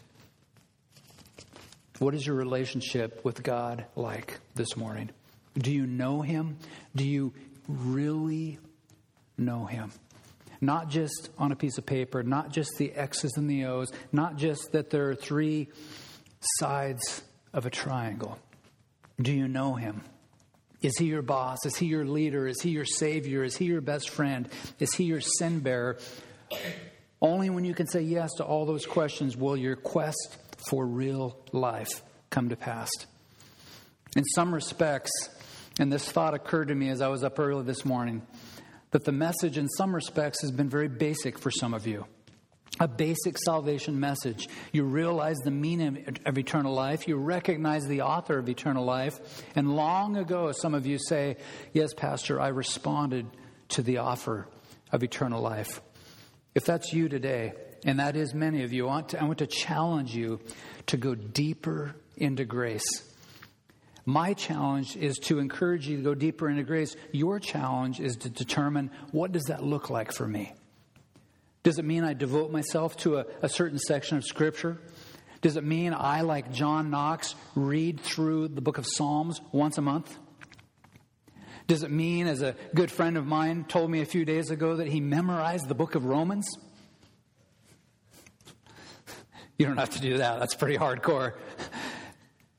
[1.98, 5.08] What is your relationship with God like this morning?
[5.56, 6.58] Do you know Him?
[6.94, 7.32] Do you
[7.66, 8.58] really
[9.38, 9.90] know Him?
[10.60, 14.36] Not just on a piece of paper, not just the X's and the O's, not
[14.36, 15.68] just that there are three
[16.58, 18.38] sides of a triangle.
[19.20, 20.02] Do you know Him?
[20.82, 21.66] Is he your boss?
[21.66, 22.46] Is he your leader?
[22.46, 23.44] Is he your savior?
[23.44, 24.48] Is he your best friend?
[24.78, 25.98] Is he your sin bearer?
[27.20, 30.38] Only when you can say yes to all those questions will your quest
[30.70, 32.88] for real life come to pass.
[34.16, 35.10] In some respects,
[35.78, 38.22] and this thought occurred to me as I was up early this morning,
[38.90, 42.06] that the message in some respects has been very basic for some of you.
[42.78, 44.48] a basic salvation message.
[44.72, 47.06] You realize the meaning of eternal life.
[47.06, 49.20] You recognize the author of eternal life.
[49.54, 51.36] And long ago, some of you say,
[51.74, 53.26] Yes, Pastor, I responded
[53.70, 54.46] to the offer
[54.92, 55.82] of eternal life.
[56.54, 57.52] If that's you today,
[57.84, 60.40] and that is many of you, I want to, I want to challenge you
[60.86, 63.09] to go deeper into grace.
[64.10, 66.96] My challenge is to encourage you to go deeper into grace.
[67.12, 70.52] Your challenge is to determine what does that look like for me?
[71.62, 74.78] Does it mean I devote myself to a, a certain section of Scripture?
[75.42, 79.82] Does it mean I, like John Knox, read through the book of Psalms once a
[79.82, 80.12] month?
[81.68, 84.74] Does it mean, as a good friend of mine told me a few days ago,
[84.74, 86.48] that he memorized the book of Romans?
[89.56, 90.40] You don't have to do that.
[90.40, 91.34] That's pretty hardcore.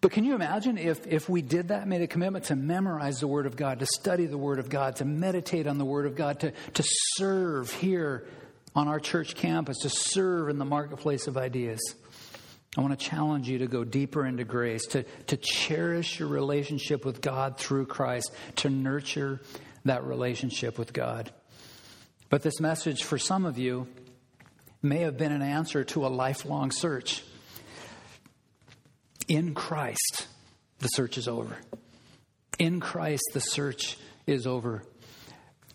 [0.01, 3.27] But can you imagine if, if we did that, made a commitment to memorize the
[3.27, 6.15] Word of God, to study the Word of God, to meditate on the Word of
[6.15, 6.83] God, to, to
[7.15, 8.25] serve here
[8.75, 11.79] on our church campus, to serve in the marketplace of ideas?
[12.75, 17.05] I want to challenge you to go deeper into grace, to, to cherish your relationship
[17.05, 19.41] with God through Christ, to nurture
[19.85, 21.31] that relationship with God.
[22.29, 23.87] But this message for some of you
[24.81, 27.23] may have been an answer to a lifelong search.
[29.27, 30.27] In Christ,
[30.79, 31.55] the search is over.
[32.59, 33.97] In Christ, the search
[34.27, 34.83] is over.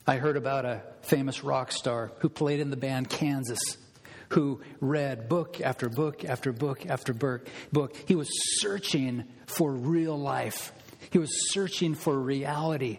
[0.07, 3.59] I heard about a famous rock star who played in the band Kansas,
[4.30, 7.97] who read book after book after book after book.
[8.07, 8.28] He was
[8.61, 10.72] searching for real life,
[11.11, 12.99] he was searching for reality.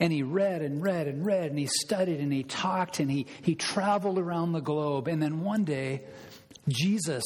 [0.00, 3.26] And he read and read and read and he studied and he talked and he,
[3.42, 5.08] he traveled around the globe.
[5.08, 6.04] And then one day,
[6.68, 7.22] Jesus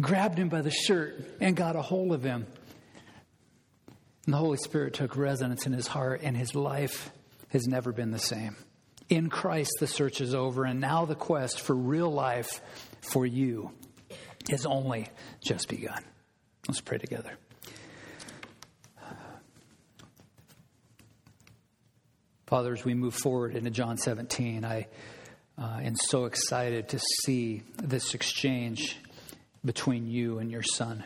[0.00, 2.46] grabbed him by the shirt and got a hold of him.
[4.24, 7.10] And the Holy Spirit took residence in his heart, and his life
[7.50, 8.56] has never been the same.
[9.08, 12.60] In Christ, the search is over, and now the quest for real life
[13.00, 13.70] for you
[14.50, 15.08] has only
[15.44, 16.02] just begun.
[16.66, 17.38] Let's pray together.
[22.46, 24.86] Father, as we move forward into John 17, I
[25.58, 28.98] uh, am so excited to see this exchange
[29.66, 31.04] between you and your son.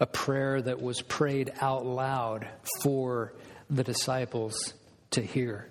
[0.00, 2.46] A prayer that was prayed out loud
[2.82, 3.34] for
[3.70, 4.74] the disciples
[5.12, 5.70] to hear.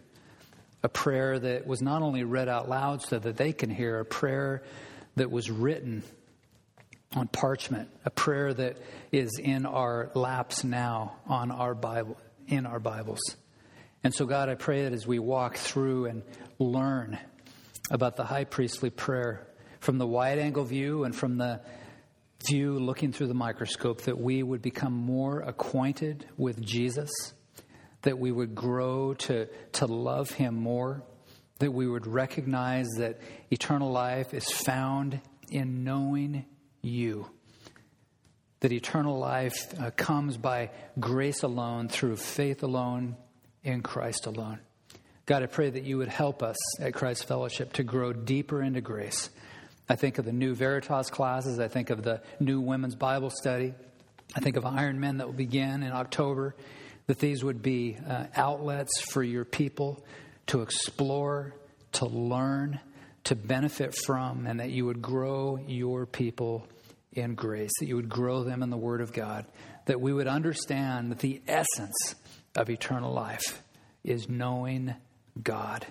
[0.84, 4.06] A prayer that was not only read out loud so that they can hear, a
[4.06, 4.64] prayer
[5.16, 6.04] that was written
[7.16, 8.78] on parchment, a prayer that
[9.12, 13.20] is in our laps now on our Bible, in our Bibles.
[14.04, 16.24] And so, God, I pray that as we walk through and
[16.60, 17.18] learn
[17.90, 19.48] about the high priestly prayer
[19.80, 21.62] from the wide angle view and from the
[22.48, 27.10] view looking through the microscope, that we would become more acquainted with Jesus,
[28.04, 31.04] that we would grow to, to love him more,
[31.60, 33.20] that we would recognize that
[33.52, 35.20] eternal life is found
[35.50, 36.46] in knowing
[36.82, 37.30] you.
[38.62, 43.16] That eternal life uh, comes by grace alone, through faith alone,
[43.64, 44.60] in Christ alone.
[45.26, 48.82] God, I pray that you would help us at Christ Fellowship to grow deeper into
[48.82, 49.30] grace
[49.90, 51.60] I think of the new Veritas classes.
[51.60, 53.74] I think of the new women's Bible study.
[54.36, 56.56] I think of Iron Men that will begin in October.
[57.08, 60.04] That these would be uh, outlets for your people
[60.48, 61.56] to explore,
[61.94, 62.82] to learn,
[63.26, 66.68] to benefit from, and that you would grow your people
[67.14, 69.46] in grace, that you would grow them in the Word of God,
[69.86, 72.16] that we would understand that the essence
[72.56, 73.64] of eternal life
[74.04, 74.96] is knowing
[75.42, 75.86] God.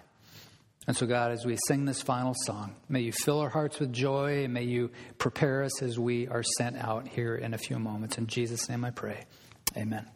[0.86, 3.92] And so, God, as we sing this final song, may you fill our hearts with
[3.92, 7.78] joy and may you prepare us as we are sent out here in a few
[7.78, 8.18] moments.
[8.18, 9.24] In Jesus' name I pray.
[9.76, 10.06] Amen.